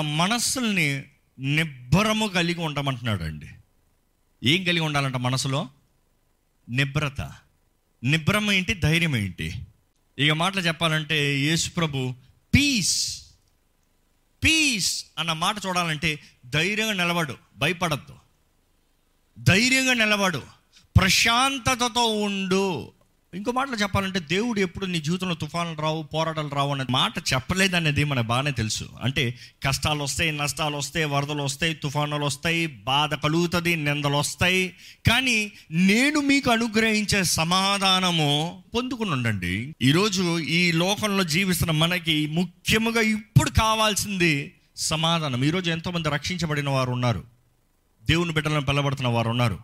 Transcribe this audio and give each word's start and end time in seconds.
మన 0.00 0.14
మనస్సుల్ని 0.14 1.04
నిబ్బరము 1.38 2.26
కలిగి 2.26 2.60
ఉండమంటున్నాడు 2.60 3.22
అండి 3.22 3.46
ఏం 4.44 4.64
కలిగి 4.64 4.80
ఉండాలంట 4.80 5.16
మనసులో? 5.16 5.68
నిబ్రత. 6.68 7.32
నిబ్రం 8.04 8.52
ఏంటి? 8.52 8.74
ధైర్యం 8.74 9.16
ఏంటి? 9.16 9.54
ఇక 10.18 10.30
మాటలు 10.32 10.60
చెప్పాలంటే 10.60 11.38
యేసు 11.38 11.70
ప్రభు 11.70 12.14
పీస్ 12.54 13.26
పీస్ 14.44 15.04
అన్న 15.18 15.32
మాట 15.32 15.56
చూడాలంటే 15.66 16.20
ధైర్యంగా 16.46 16.92
నిలబడు 16.92 17.36
భయపడద్దు. 17.56 18.16
ధైర్యంగా 19.38 19.94
నిలబడు 19.94 20.42
ప్రశాంతతతో 20.96 22.06
ఉండు. 22.06 22.92
ఇంకో 23.34 23.52
మాటలు 23.52 23.76
చెప్పాలంటే 23.76 24.20
దేవుడు 24.20 24.60
ఎప్పుడు 24.60 24.86
నీ 24.86 25.00
జీవితంలో 25.00 25.34
తుఫాన్లు 25.34 25.82
రావు 25.82 26.02
పోరాటాలు 26.02 26.48
రావు 26.48 26.74
అనే 26.74 26.84
మాట 26.90 27.18
చెప్పలేదనేది 27.18 28.04
మనకు 28.04 28.26
బాగానే 28.26 28.50
తెలుసు. 28.50 28.84
అంటే 29.02 29.38
కష్టాలు 29.66 30.02
వస్తాయి 30.02 30.32
నష్టాలు 30.32 30.76
వస్తాయి 30.76 31.04
వరదలు 31.04 31.42
వస్తాయి 31.42 31.74
తుఫానులు 31.74 32.24
వస్తాయి 32.24 32.66
బాధ 32.66 33.14
కలుగుతుంది 33.14 33.76
నిందలు 33.76 34.16
వస్తాయి. 34.16 34.74
కానీ 35.10 35.52
నేను 35.70 36.20
మీకు 36.20 36.50
అనుగ్రహించే 36.50 37.24
సమాధానము 37.24 38.64
పొందుకుని 38.74 39.10
ఉండండి. 39.10 39.74
ఈరోజు 39.82 40.38
ఈ 40.38 40.72
లోకంలో 40.72 41.24
జీవిస్తున్న 41.24 41.70
మనకి 41.70 42.26
ముఖ్యముగా 42.26 43.00
ఇప్పుడు 43.00 43.50
కావాల్సింది 43.50 44.54
సమాధానం. 44.76 45.44
ఈరోజు 45.44 45.70
ఎంతోమంది 45.70 46.08
రక్షించబడిన 46.08 46.68
వారు 46.68 46.90
ఉన్నారు. 46.90 47.24
దేవుని 48.04 48.32
బిడ్డలను 48.32 48.60
పిలబడుతున్న 48.60 49.08
వారు 49.08 49.28
ఉన్నారు. 49.28 49.58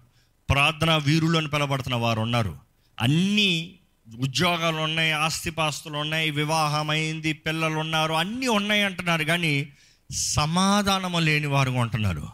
ప్రార్థన 0.50 0.96
వీరులను 0.96 1.48
పిలబడుతున్న 1.48 1.96
వారు 1.96 2.20
ఉన్నారు. 2.20 2.65
అన్ని 3.00 3.74
ఉద్యోగాలు 4.18 4.76
ఉన్నాయి 4.76 5.12
ఆస్తిపాస్తులు 5.12 5.98
ఉన్నాయి 5.98 6.30
వివాహం 6.30 6.90
అయింది 6.90 7.32
పిల్లలు 7.32 7.76
ఉన్నారు 7.76 8.12
అన్నీ 8.14 8.46
ఉన్నాయి 8.46 8.82
అంటున్నారు 8.82 9.24
కానీ 9.24 9.72
సమాధానము 10.10 11.18
లేని 11.18 11.46
వారు 11.46 11.70
అంటున్నారు 11.70 12.28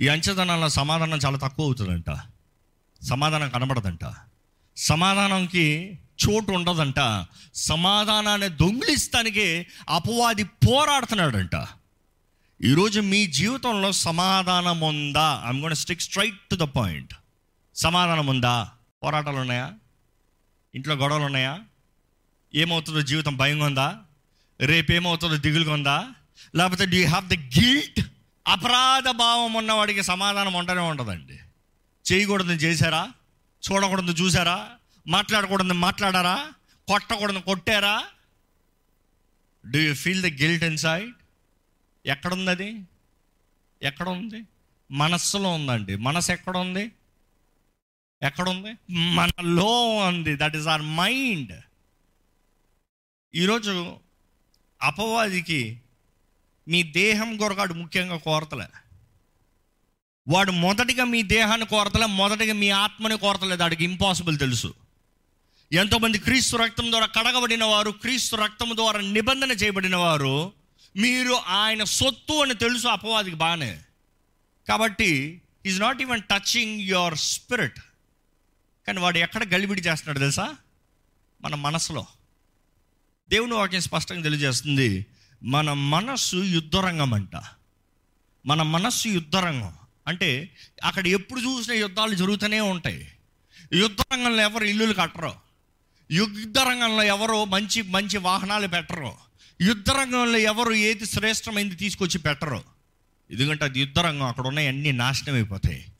ఈ 0.00 0.08
అంచదనాల 0.08 0.66
సమాధానం 0.66 1.18
చాలా 1.18 1.38
తక్కువ 1.38 1.64
అవుతుందంట. 1.64 2.18
సమాధానం 3.04 3.48
కనబడదంట. 3.48 3.98
సమాధానంకి 4.76 5.98
చోటు 6.26 6.52
ఉండదంట. 6.52 7.26
సమాధానాన్ని 7.54 8.48
దొంగిలిస్తానికి 8.48 9.66
అపవాది 9.88 10.44
పోరాడుతున్నాడంట. 10.44 11.66
ఈరోజు 12.64 13.00
మీ 13.00 13.26
జీవితంలో 13.26 13.92
సమాధానం 13.92 14.80
ఉందా 14.80 15.42
I'm 15.46 15.60
gonna 15.60 15.74
stick 15.74 16.00
straight 16.00 16.40
to 16.50 16.54
the 16.54 16.58
point 16.58 17.14
సమాధానం 17.74 18.26
ఉందా 18.26 18.70
పోరాటాలు 19.02 19.36
ఉన్నాయా 19.36 19.72
ఇంట్లో 20.74 20.94
గొడవలు 20.94 21.24
ఉన్నాయా 21.24 21.60
ఏమవుతుందో 22.54 23.00
జీవితం 23.00 23.36
భయంగా 23.36 23.66
ఉందా 23.66 24.00
రేపు 24.60 24.92
ఏమవుతుందో 24.92 25.36
దిగులుగా 25.36 25.72
ఉందా 25.72 26.08
లేకపోతే 26.54 26.86
డూ 26.86 26.96
హ్యావ్ 26.96 27.28
ద 27.28 27.32
గిల్ట్ 27.34 28.00
అపరాధ 28.46 29.08
భావం 29.08 29.54
ఉన్నవాడికి 29.54 30.02
సమాధానం 30.02 30.54
ఉండనే 30.54 30.80
ఉండదండి 30.80 31.38
చేయకూడదు 32.12 32.52
చేశారా? 32.52 33.12
చూడకూడదు 33.62 34.12
చూసారా 34.12 34.70
మాట్లాడకూడదు 35.06 35.72
మాట్లాడారా? 35.72 36.52
కొట్టకూడదు 36.88 37.38
కొట్టారా? 37.38 38.04
Do 39.66 39.78
you 39.78 39.94
feel 39.94 40.22
the 40.22 40.26
guilt 40.26 40.64
inside 40.76 41.12
ఎక్కడుంది 42.06 42.50
అది? 42.50 42.82
ఎక్కడ 43.82 44.08
ఉంది 44.08 44.42
మనస్సులో 44.90 45.48
ఉందండి. 45.48 45.96
మనసు 45.96 46.32
ఎక్కడ 46.32 46.56
ఉంది 46.56 46.92
ఎక్కడుంది? 48.22 48.76
మనలో 48.90 49.96
ఉంది. 49.96 50.36
దట్ 50.36 50.56
ఈస్ 50.56 50.66
ఆర్ 50.66 50.82
మైండ్ 50.82 51.60
ఈరోజు 53.34 53.96
అపవాదికి 54.82 55.80
మీ 56.68 56.82
దేహం 56.82 57.36
కొరకాడు 57.36 57.74
ముఖ్యంగా 57.74 58.16
కోరతలే. 58.16 58.66
వాడు 60.28 60.50
మొదటిగా 60.50 61.04
మీ 61.04 61.22
దేహాన్ని 61.22 61.66
కోరతలే 61.66 62.06
మొదటిగా 62.06 62.54
మీ 62.54 62.70
ఆత్మని 62.70 63.18
కోరతలేదు 63.18 63.62
వాడికి 63.62 63.84
ఇంపాసిబుల్ 63.84 64.38
తెలుసు. 64.38 64.74
ఎంతోమంది 65.72 66.18
క్రీస్తు 66.18 66.56
రక్తం 66.56 66.90
ద్వారా 66.90 67.06
కడగబడిన 67.06 67.64
వారు 67.64 67.90
క్రీస్తు 67.90 68.36
రక్తం 68.36 68.76
ద్వారా 68.76 69.00
నిబంధన 69.00 69.50
చేయబడిన 69.50 69.96
వారు 69.96 70.52
మీరు 70.96 71.32
ఆయన 71.32 71.84
సొత్తు 71.84 72.32
అని 72.32 72.54
తెలుసు 72.54 72.88
అపవాదికి 72.88 73.36
బాగానే. 73.36 73.82
కాబట్టి 74.68 75.40
is 75.66 75.80
not 75.80 76.02
even 76.02 76.22
touching 76.22 76.80
your 76.80 77.18
spirit 77.18 77.78
కానీ 78.86 79.00
వాడు 79.00 79.18
ఎక్కడ 79.18 79.44
గలిబిడి 79.44 79.80
చేస్తున్నాడు 79.80 80.18
తెలుసా? 80.18 80.54
మన 81.42 81.54
మనసులో. 81.54 82.06
దేవుని 83.30 83.54
వాక్యం 83.54 83.80
స్పష్టంగా 83.80 84.22
తెలియజేస్తుంది 84.22 85.06
మన 85.42 85.72
మనస్సు 85.72 86.36
యుద్ధరంగం 86.36 87.14
అంట. 87.14 87.42
మన 88.46 88.62
మనస్సు 88.62 89.08
యుద్ధరంగం. 89.08 89.74
అంటే 90.06 90.50
అక్కడ 90.84 91.06
ఎప్పుడు 91.06 91.40
చూసిన 91.40 91.72
యుద్ధాలు 91.72 92.14
జరుగుతూనే 92.14 92.60
ఉంటాయి. 92.60 93.12
యుద్ధరంగంలో 93.72 94.42
ఎవరు 94.42 94.64
ఇల్లులు 94.64 94.94
కట్టరు. 94.94 95.32
యుద్ధ 96.10 96.58
రంగంలో 96.58 97.02
ఎవరు 97.02 97.44
మంచి 97.44 97.82
మంచి 97.82 98.18
వాహనాలు 98.18 98.66
పెట్టరు. 98.66 99.12
యుద్ధ 99.62 99.90
రంగంలో 99.90 100.38
ఎవరు 100.38 100.72
ఏది 100.72 101.06
శ్రేష్టమైంది 101.06 101.76
తీసుకొచ్చి 101.76 102.18
పెట్టరు. 102.18 102.64
ఎందుకంటే 103.30 103.64
అది 103.64 103.80
యుద్ధ 103.80 103.98
రంగం 103.98 104.22
అక్కడ 104.22 104.46
ఉన్నాయి 104.46 104.68
అన్నీ 104.68 104.92
నాశనం 104.92 105.34
అయిపోతాయి 105.34 105.92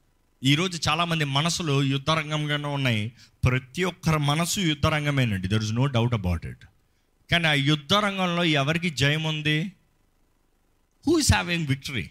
ఈరోజు 0.44 0.80
చాలామంది 0.88 1.24
మనసులు 1.24 1.82
యుద్ధరంగంగానే 1.82 2.68
ఉన్నాయి. 2.68 3.12
ప్రతి 3.44 3.84
ఒక్కరి 3.84 4.18
మనసు 4.18 4.60
యుద్ధరంగమేనండి. 4.60 5.48
There 5.48 5.64
is 5.64 5.72
no 5.72 5.86
doubt 5.86 6.14
about 6.14 6.46
it 6.46 6.64
కానీ 7.30 7.48
ఆ 7.48 7.52
యుద్ధ 7.52 7.94
రంగంలో 7.94 8.44
ఎవరికి 8.44 8.90
జయం 8.90 9.24
ఉంది? 9.24 9.72
హూ 11.06 11.18
ఇస్ 11.18 11.32
హ్యావింగ్ 11.32 11.66
విక్టరీ 11.66 12.10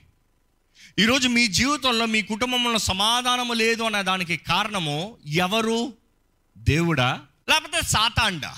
ఈరోజు 1.00 1.28
మీ 1.28 1.48
జీవితంలో 1.48 2.06
మీ 2.06 2.22
కుటుంబంలో 2.22 2.78
సమాధానము 2.78 3.54
లేదు 3.54 3.84
అనే 3.84 4.04
దానికి 4.04 4.38
కారణము 4.38 5.18
ఎవరు? 5.26 5.94
దేవుడా? 6.58 7.22
లేకపోతే 7.50 7.88
సాతాండా? 7.88 8.54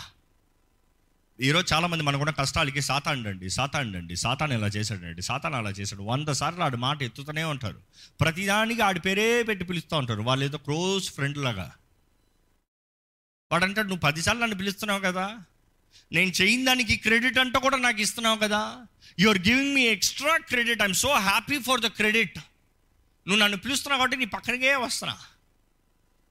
ఈరోజు 1.42 1.74
చాలామంది 1.74 2.04
మనకున్న 2.04 2.30
కష్టాలకి 2.30 2.82
సాతాండండి 2.82 3.50
సాతాండండి 3.50 4.16
సాతాన్ 4.16 4.54
ఇలా 4.54 4.68
చేశాడండి 4.68 5.22
సాతాన్ 5.22 5.54
అలా 5.54 5.70
చేశాడు. 5.70 6.02
వంద 6.02 6.28
సార్లు 6.28 6.64
ఆడి 6.64 6.78
మాట 6.78 7.04
ఎత్తుతూనే 7.04 7.44
ఉంటారు. 7.44 7.82
ప్రతిదానికి 8.22 8.82
ఆడి 8.82 9.00
పేరే 9.00 9.44
పెట్టి 9.44 9.66
పిలుస్తూ 9.66 9.98
ఉంటారు. 9.98 10.22
వాళ్ళు 10.22 10.46
ఏదో 10.46 10.58
క్లోజ్ 10.58 11.12
ఫ్రెండ్ 11.12 11.38
లాగా. 11.38 11.72
వాడంటాడు 13.52 13.88
నువ్వు 13.88 14.02
పదిసార్లు 14.02 14.42
నన్ను 14.42 14.58
పిలుస్తున్నావు 14.58 15.00
కదా. 15.00 15.38
నేను 16.12 16.32
చేయని 16.42 16.66
దానికి 16.66 16.96
క్రెడిట్ 16.96 17.38
అంటూ 17.38 17.60
కూడా 17.60 17.78
నాకు 17.78 18.02
ఇస్తున్నావు 18.02 18.38
కదా. 18.38 18.86
You 19.20 19.30
are 19.30 19.38
giving 19.38 19.76
me 19.76 19.82
extra 19.82 20.38
credit 20.38 20.82
I'm 20.82 20.94
so 20.94 21.14
happy 21.14 21.60
for 21.60 21.82
the 21.82 21.88
credit 21.88 22.38
నువ్వు 23.28 23.44
నన్ను 23.44 23.58
పిలుస్తున్నావు 23.58 24.00
కాబట్టి 24.00 24.18
నీ 24.18 24.26
పక్కనకే 24.26 24.76
వస్తున్నా. 24.76 25.18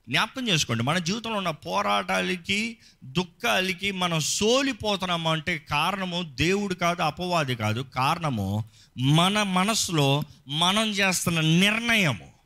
జ్ఞాపకం 0.08 0.48
చేసుకోండి. 0.48 0.82
మన 0.82 0.98
జీవితంలో 0.98 1.36
ఉన్న 1.36 1.50
పోరాటాలకి 1.50 2.76
దుఃఖాలకి 3.04 3.92
మనం 3.92 4.20
సోలిపోతున్నాము 4.20 5.32
అంటే 5.32 5.66
కారణము 5.70 6.32
దేవుడు 6.34 6.74
కాదు 6.74 7.02
అపవాది 7.02 7.56
కాదు. 7.56 7.86
కారణము 7.94 8.64
మన 8.98 9.42
మనసులో 9.42 10.22
మనం 10.48 10.90
చేస్తున్న 10.90 11.40
నిర్ణయము. 11.40 12.36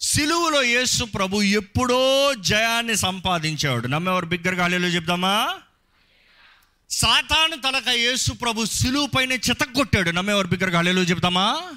సిలువులో 0.00 0.62
యేసు 0.62 1.04
ప్రభు 1.04 1.42
ఎప్పుడో 1.42 2.34
జయాన్ని 2.34 2.96
సంపాదించాడు. 2.96 3.86
నమ్మేవారు 3.86 4.26
బిగ్గరగా 4.26 4.56
గాలిలో 4.56 4.88
చెప్దామా? 4.88 5.54
సాతాను 6.90 7.56
తలక 7.56 7.88
యేసు 7.88 8.32
ప్రభు 8.32 8.64
సిలువు 8.64 9.06
పైన 9.06 9.32
చితగొట్టాడు 9.32 10.10
నమ్మేవారు 10.10 10.46
బిగ్గరగా 10.46 10.72
గాలిలో 10.72 11.02
చెప్దామా? 11.02 11.72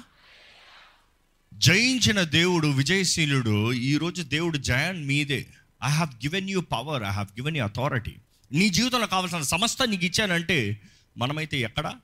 జయించిన 1.60 2.22
దేవుడు 2.22 2.68
విజయశీలుడు 2.68 3.72
ఈరోజు 3.72 4.22
దేవుడు 4.22 4.58
జయాన్ 4.58 5.06
మీదే. 5.06 5.46
I 5.84 5.90
have 5.90 6.08
given 6.08 6.50
you 6.50 6.60
power 6.60 7.02
I 7.02 7.06
have 7.06 7.26
given 7.26 7.56
you 7.56 7.64
authority 7.64 8.16
నీ 8.52 8.68
జీవితంలో 8.68 9.06
కావాల్సిన 9.06 9.42
సమస్త 9.42 9.82
నీకు 9.82 10.04
ఇచ్చానంటే 10.04 10.80
మనమైతే 11.18 11.60
ఎక్కడ? 11.60 11.94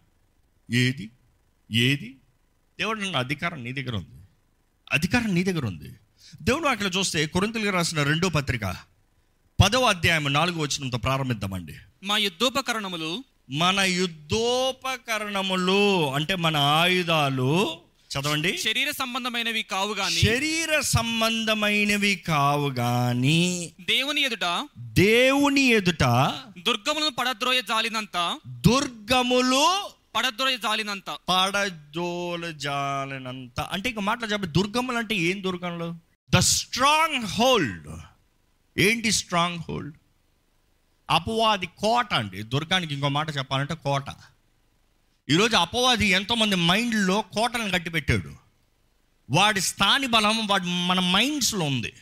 ఏది? 0.72 1.10
ఏది? 1.72 2.16
దేవుడు 2.80 3.00
నన్ను 3.00 3.18
అధికారం 3.18 3.64
నీ 3.64 3.72
దగ్గర 3.72 3.96
ఉంది. 3.96 4.24
అధికారం 4.92 5.34
నీ 5.34 5.42
దగ్గర 5.42 5.66
ఉంది. 5.66 5.96
దేవుడు 6.42 6.68
అక్కడ 6.68 6.90
చూస్తే 6.96 7.26
కొరింతలకు 7.26 7.70
రాసిన 7.70 8.02
రెండో 8.02 8.28
పత్రిక 8.28 8.76
పదవ 9.64 9.82
అధ్యాయం 9.82 10.32
నాలుగు 10.32 10.58
వచ్చినంత 10.58 10.94
ప్రారంభిద్దామండి. 10.94 11.74
మా 12.02 12.16
యుద్ధోపకరణములు 12.16 13.24
మన 13.50 13.80
యుద్ధోపకరణములు 13.80 16.14
అంటే 16.14 16.34
మన 16.34 16.56
ఆయుధాలు 16.56 17.80
చదవండి. 18.10 18.58
శరీర 18.58 18.90
సంబంధమైనవి 18.90 19.62
కావు 19.62 19.94
గాని 19.94 20.14
శరీర 20.14 20.80
సంబంధమైనవి 20.80 22.16
కావు 22.16 22.70
గాని 22.70 23.72
దేవుని 23.80 24.22
ఎదుట 24.22 24.68
దేవుని 24.78 25.60
ఎదుట 25.60 26.04
దుర్గములను 26.58 27.10
పడద్రోయ 27.10 27.60
జాలినంత 27.60 28.38
దుర్గములు 28.46 29.90
పడద్రోయ 30.16 30.56
జాలినంత. 30.56 31.10
పడజోల 31.28 32.50
జాలనంత. 32.50 33.60
అంటే 33.60 33.88
ఇంక 33.88 33.98
మాటలు 33.98 34.26
చెప్పి 34.26 34.46
దుర్గములు 34.46 34.98
అంటే 34.98 35.14
ఏం 35.14 35.42
దుర్గంలో 35.42 35.94
ద 36.34 36.38
స్ట్రాంగ్ 36.38 37.24
హోల్డ్ 37.24 37.88
ఏంటి 38.78 39.12
స్ట్రాంగ్ 39.12 39.58
హోల్డ్ 39.58 39.94
అపవాది 41.10 41.66
కోట 41.66 42.14
అండి. 42.14 42.42
దుర్గానికి 42.42 42.94
ఇంకో 42.94 43.08
మాట 43.08 43.36
చెప్పాలంటే 43.36 43.74
కోట. 43.74 44.04
ఈరోజు 45.30 45.56
అపవాది 45.56 46.06
ఎంతోమంది 46.06 46.56
మైండ్లో 46.56 47.20
కోటలను 47.20 47.70
కట్టిపెట్టాడు. 47.70 48.34
వాడి 49.30 49.60
స్థాని 49.60 50.06
బలం 50.06 50.46
వాడి 50.46 50.64
మన 50.66 51.00
మైండ్స్లో 51.00 51.66
ఉంది. 51.66 51.92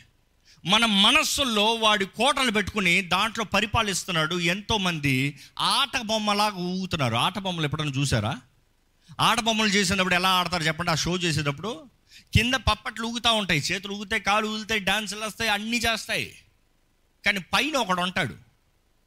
మన 0.65 0.85
మనస్సుల్లో 0.85 1.73
వాడి 1.73 2.05
కోటలు 2.05 2.51
పెట్టుకుని 2.51 3.01
దాంట్లో 3.01 3.45
పరిపాలిస్తున్నాడు 3.45 4.35
ఎంతోమంది 4.35 5.39
ఆట 5.59 6.01
బొమ్మలాగా 6.01 6.55
ఊగుతున్నారు. 6.55 7.15
ఆట 7.15 7.39
బొమ్మలు 7.39 7.65
ఎప్పుడైనా 7.65 7.91
చూసారా? 7.91 8.41
ఆట 9.19 9.39
బొమ్మలు 9.39 9.67
చేసేటప్పుడు 9.67 10.15
ఎలా 10.15 10.29
ఆడతారు 10.29 10.63
చెప్పండి? 10.63 10.91
ఆ 10.91 10.95
షో 10.95 11.15
చేసేటప్పుడు 11.15 11.85
కింద 12.33 12.53
పప్పట్లు 12.53 13.07
ఊగుతూ 13.07 13.33
ఉంటాయి. 13.33 13.59
చేతులు 13.59 13.93
ఊగుతాయి 13.93 14.21
కాలు 14.21 14.47
ఊగుతాయి 14.47 14.79
డాన్సులు 14.79 15.25
వస్తాయి 15.25 15.51
అన్నీ 15.51 15.77
చేస్తాయి. 15.77 16.35
కానీ 17.25 17.39
పైన 17.39 17.77
ఒకడు 17.77 18.01
ఉంటాడు. 18.01 18.35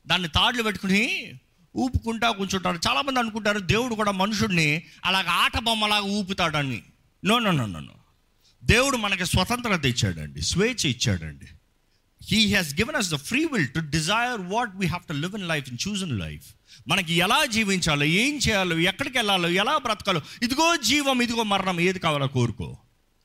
దాన్ని 0.06 0.28
తాడులు 0.28 0.62
పెట్టుకుని 0.62 1.32
ఊపుకుంటా 1.76 2.30
కూర్చుంటారు 2.30 2.78
చాలామంది 2.88 3.18
అనుకుంటారు 3.18 3.58
దేవుడు 3.58 3.94
కూడా 3.94 4.10
మనుషుడిని 4.10 4.82
అలాగ 5.04 5.28
ఆట 5.28 5.58
బొమ్మలాగా 5.58 6.02
ఊపుతాడని. 6.02 6.82
నో 7.24 7.38
నో 7.38 7.50
నో 7.50 7.66
నో 7.66 7.80
దేవుడు 8.64 8.96
మనకి 8.96 9.26
స్వతంత్రత 9.26 9.84
ఇచ్చాడండి 9.86 10.42
స్వేచ్ఛ 10.42 10.90
ఇచ్చాడండి. 10.90 11.46
He 12.22 12.46
has 12.46 12.74
given 12.74 12.96
us 12.96 13.10
the 13.10 13.14
free 13.14 13.44
will 13.44 13.68
to 13.68 13.78
desire 13.78 14.40
what 14.40 14.70
we 14.76 14.86
have 14.86 15.08
to 15.08 15.12
live 15.12 15.34
in 15.34 15.48
life 15.48 15.68
in 15.68 15.78
choose 15.88 16.02
in 16.02 16.18
life 16.18 16.44
మనకి 16.88 17.14
ఎలా 17.14 17.44
జీవించాలో 17.44 18.04
ఏం 18.04 18.36
చేయాలో 18.36 18.78
ఎక్కడికి 18.78 19.18
వెళ్ళాలో 19.18 19.48
ఎలా 19.48 19.78
బ్రతకాలో 19.78 20.20
ఇదిగో 20.42 20.76
జీవం 20.76 21.22
ఇదిగో 21.22 21.42
మరణం 21.42 21.80
ఏది 21.80 21.98
కావాలో 21.98 22.28
కోరుకో. 22.28 22.78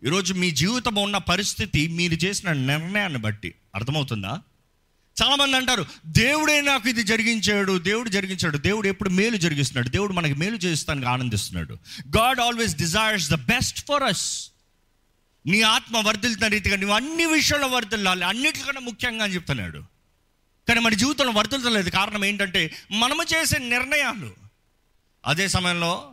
ఈరోజు 0.06 0.34
మీ 0.34 0.52
జీవితం 0.52 0.96
ఉన్న 0.96 1.18
పరిస్థితి 1.18 1.88
మీరు 1.88 2.14
చేసిన 2.14 2.54
నిర్ణయాన్ని 2.54 3.20
బట్టి. 3.20 3.56
అర్థమవుతుందా? 3.76 4.42
చాలామంది 5.22 5.58
అంటారు 5.58 5.86
దేవుడే 6.06 6.62
నాకు 6.62 6.90
ఇది 6.90 7.04
జరిగించాడు 7.04 7.78
దేవుడు 7.80 8.10
జరిగించాడు 8.10 8.58
దేవుడు 8.58 8.88
ఎప్పుడు 8.88 9.10
మేలు 9.10 9.38
జరిగిస్తున్నాడు 9.38 9.90
దేవుడు 9.90 10.14
మనకి 10.14 10.34
మేలు 10.34 10.56
చేస్తానికి 10.56 11.08
ఆనందిస్తున్నాడు. 11.08 11.74
God 12.18 12.40
always 12.40 12.76
desires 12.76 13.30
the 13.30 13.34
best 13.34 13.80
for 13.88 14.04
us 14.04 14.50
నీ 15.46 15.62
ఆత్మ 15.62 15.98
వర్ధిల్తున్న 15.98 16.48
రీతిగా 16.48 16.76
నువ్వు 16.76 16.96
అన్ని 16.96 17.26
విషయాల్లో 17.26 17.68
వర్ధిల్లాలి 17.68 18.26
అన్నిటికన్నా 18.26 18.82
ముఖ్యంగా 18.82 19.24
అని 19.24 19.36
చెప్తున్నాడు. 19.36 19.84
కానీ 20.68 20.80
మన 20.80 20.94
జీవితంలో 20.94 21.32
వర్ధిల్తలేదు 21.32 21.90
కారణం 21.90 22.26
ఏంటంటే 22.26 22.72
మనము 22.92 23.24
చేసే 23.24 23.60
నిర్ణయాలు. 23.60 24.34
అదే 25.26 25.48
సమయంలో 25.48 26.12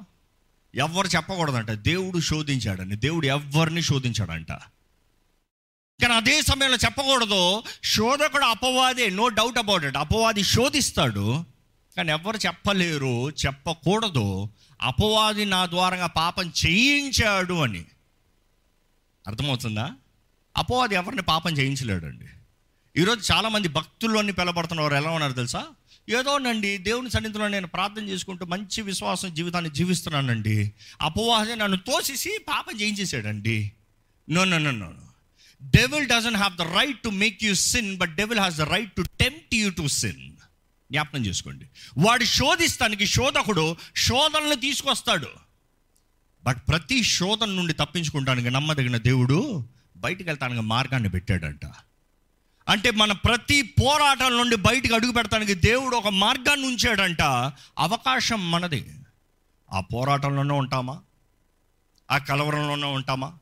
ఎవ్వరు 0.75 1.07
చెప్పకూడదంట 1.07 1.71
దేవుడు 1.71 2.21
శోధించాడని 2.21 2.97
దేవుడు 2.97 3.27
ఎవరిని 3.27 3.83
శోధించాడంట? 3.83 4.53
కానీ 6.01 6.15
అదే 6.15 6.43
సమయంలో 6.43 6.77
చెప్పకూడదు. 6.77 7.63
శోధకుడు 7.85 8.45
అపవాదే 8.45 9.11
నో 9.11 9.29
డౌట్ 9.29 9.59
అబౌట్ 9.59 9.85
ఇట్ 9.85 9.97
అపవాది 9.97 10.43
శోధిస్తాడు. 10.43 11.45
కానీ 11.97 12.11
ఎవరు 12.13 12.37
చెప్పలేరు 12.37 13.31
చెప్పకూడదు. 13.31 14.49
అపవాది 14.83 15.45
నా 15.45 15.67
ద్వారా 15.67 16.07
పాపం 16.07 16.53
చేయించాడు 16.67 17.55
అని. 17.55 17.85
అర్థమవుతుందా? 19.27 19.91
అపవాది 20.57 20.95
ఎవరిని 20.95 21.23
పాపం 21.23 21.53
చేయించలేడండి. 21.53 22.27
ఈరోజు 23.01 23.33
చాలామంది 23.33 23.69
భక్తుల్లోని 23.69 24.33
పిలబడుతున్నవారు 24.33 24.95
ఎలా 24.95 25.11
ఉన్నారు 25.11 25.33
తెలుసా? 25.33 25.67
ఏదోనండి 26.09 26.79
దేవుని 26.79 27.11
సన్నిధిలో 27.11 27.49
నేను 27.49 27.67
ప్రార్థన 27.67 28.09
చేసుకుంటూ 28.09 28.47
మంచి 28.47 28.83
విశ్వాసం 28.83 29.35
జీవితాన్ని 29.35 29.71
జీవిస్తున్నానండి. 29.71 30.73
అపవాది 31.01 31.57
నన్ను 31.57 31.79
తోసేసి 31.79 32.39
పాపం 32.49 32.81
చేయించేసాడండి 32.81 33.73
no 34.31 34.45
no 34.45 34.59
no 34.59 34.71
no 34.71 34.93
devil 35.63 36.07
doesn't 36.07 36.37
have 36.37 36.57
the 36.57 36.63
right 36.63 37.03
to 37.03 37.09
make 37.09 37.45
you 37.45 37.55
sin 37.55 37.99
but 37.99 38.15
devil 38.15 38.39
has 38.39 38.57
the 38.57 38.63
right 38.63 38.93
to 38.93 39.03
tempt 39.03 39.55
you 39.55 39.71
to 39.71 39.87
sin 39.87 40.37
జ్ఞాపనం 40.91 41.27
చేసుకోండి. 41.27 41.65
వాడు 41.99 42.25
శోధిస్తానికి 42.25 43.07
శోధకుడు 43.07 43.77
శోధనలు 43.97 44.55
తీసుకొస్తాడు. 44.55 45.29
బట్ 46.45 46.59
ప్రతి 46.69 47.03
శోధన 47.03 47.47
నుండి 47.47 47.73
తప్పించుకుంటానికి 47.73 48.51
నమ్మదగిన 48.51 48.97
దేవుడు 48.97 49.69
బయటికి 49.97 50.29
వెళ్తానికి 50.29 50.61
మార్గాన్ని 50.61 51.09
పెట్టాడంట. 51.09 51.67
అంటే 52.69 52.91
మన 52.91 53.13
ప్రతి 53.13 53.63
పోరాటం 53.63 54.39
నుండి 54.39 54.57
బయటకు 54.57 54.95
అడుగు 54.95 55.13
పెడతానికి 55.13 55.55
దేవుడు 55.55 55.97
ఒక 55.97 56.09
మార్గాన్ని 56.09 56.67
ఉంచాడంట. 56.67 57.23
అవకాశం 57.79 58.51
మనది. 58.51 58.93
ఆ 59.73 59.81
పోరాటంలోనే 59.81 60.55
ఉంటామా? 60.55 61.01
ఆ 62.11 62.19
కలవరంలోనే 62.19 62.87
ఉంటామా? 62.87 63.33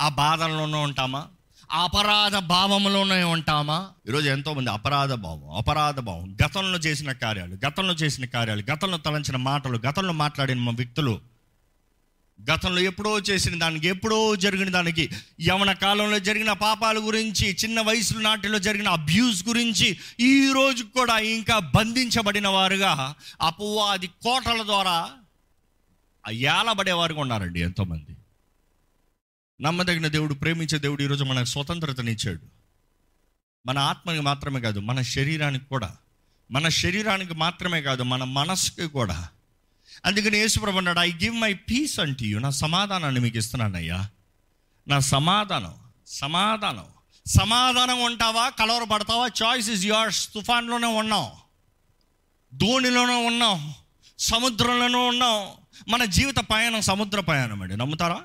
ఆ 0.00 0.08
బాధల్లోనే 0.08 0.78
ఉంటామా? 0.78 1.26
అపరాధ 1.72 2.36
భావంలోనే 2.36 3.22
ఉంటామా? 3.24 3.88
ఈరోజు 4.08 4.28
ఎంతోమంది 4.28 4.70
అపరాధ 4.70 5.12
భావం 5.12 5.50
అపరాధ 5.56 6.00
భావం. 6.00 6.36
గతంలో 6.44 6.78
చేసిన 6.78 7.12
కార్యాలు 7.12 7.58
గతంలో 7.66 7.94
చేసిన 7.94 8.24
కార్యాలు 8.24 8.62
గతంలో 8.72 8.98
తలంచిన 8.98 9.36
మాటలు 9.36 9.78
గతంలో 9.78 10.12
మాట్లాడిన 10.12 10.58
మా 10.58 10.72
వ్యక్తులు. 10.72 11.20
గతంలో 12.50 12.80
ఎప్పుడో 12.80 13.18
చేసిన 13.18 13.58
దానికి 13.58 13.88
ఎప్పుడో 13.88 14.36
జరిగిన 14.36 14.70
దానికి 14.70 15.10
యవన 15.40 15.72
కాలంలో 15.72 16.18
జరిగిన 16.18 16.52
పాపాల 16.52 16.98
గురించి 16.98 17.56
చిన్న 17.64 17.80
వయసులో 17.80 18.20
నాటిలో 18.20 18.58
జరిగిన 18.58 18.88
అబ్యూస్ 18.88 19.48
గురించి 19.48 19.98
ఈ 20.20 20.52
రోజు 20.52 20.84
కూడా 20.84 21.18
ఇంకా 21.18 21.58
బంధించబడిన 21.58 22.48
వారుగా 22.48 23.14
అపవాది 23.40 24.06
కోటల 24.06 24.62
ద్వారా 24.62 25.10
ఏలబడేవారుగా 26.30 27.20
ఉన్నారండి 27.20 27.60
ఎంతోమంది. 27.60 28.17
నమ్మదగిన 29.62 30.06
దేవుడు 30.06 30.34
ప్రేమించే 30.34 30.78
దేవుడు 30.78 31.02
ఈరోజు 31.02 31.24
మనకు 31.24 31.44
స్వతంత్రతనిచ్చాడు. 31.44 32.40
మన 33.66 33.78
ఆత్మకి 33.78 34.20
మాత్రమే 34.20 34.60
కాదు 34.60 34.80
మన 34.80 35.02
శరీరానికి 35.02 35.64
కూడా. 35.64 35.96
మన 36.50 36.68
శరీరానికి 36.68 37.34
మాత్రమే 37.34 37.82
కాదు 37.82 38.02
మన 38.02 38.24
మనసుకి 38.24 38.86
కూడా. 38.86 39.28
అందుకని 40.06 40.38
యేసుప్రభు 40.38 40.76
అన్నాడు 40.76 40.98
I 40.98 41.12
give 41.12 41.34
my 41.34 41.54
peace 41.54 42.00
unto 42.00 42.24
you 42.24 42.38
నా 42.38 42.50
సమాధానాన్ని 42.50 43.20
మీకు 43.20 43.38
ఇస్తున్నానయ్యా. 43.38 44.08
నా 44.88 45.00
సమాధానం 45.00 45.74
సమాధానం 46.06 46.84
సమాధానం 47.26 48.04
ఉంటావా? 48.04 48.48
కలవరపడతావా? 48.48 49.26
చాయిస్ 49.26 49.70
ఇస్ 49.70 49.84
యువర్స్ 49.84 50.28
తుఫాన్లోనే 50.32 50.86
ఉన్నాం. 50.86 51.30
ధోనిలోనే 52.54 53.26
ఉన్నాం. 53.26 53.74
సముద్రంలోనే 54.18 54.98
ఉన్నాం. 54.98 55.48
మన 55.88 56.04
జీవిత 56.04 56.36
ప్రయాణం 56.36 56.80
సముద్ర 56.80 57.20
ప్రయాణం 57.20 57.62
అండి 57.62 57.76
నమ్ముతారా? 57.76 58.22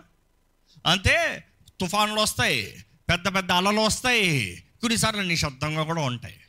అంతే 0.86 1.44
తుఫాన్లు 1.80 2.20
వస్తాయి 2.20 2.86
పెద్ద 3.10 3.36
పెద్ద 3.36 3.52
అలలు 3.52 3.80
వస్తాయి 3.80 4.64
కొన్నిసార్లు 4.82 5.22
నిశ్శబ్దంగా 5.22 5.84
కూడా 5.84 6.02
ఉంటాయి. 6.02 6.40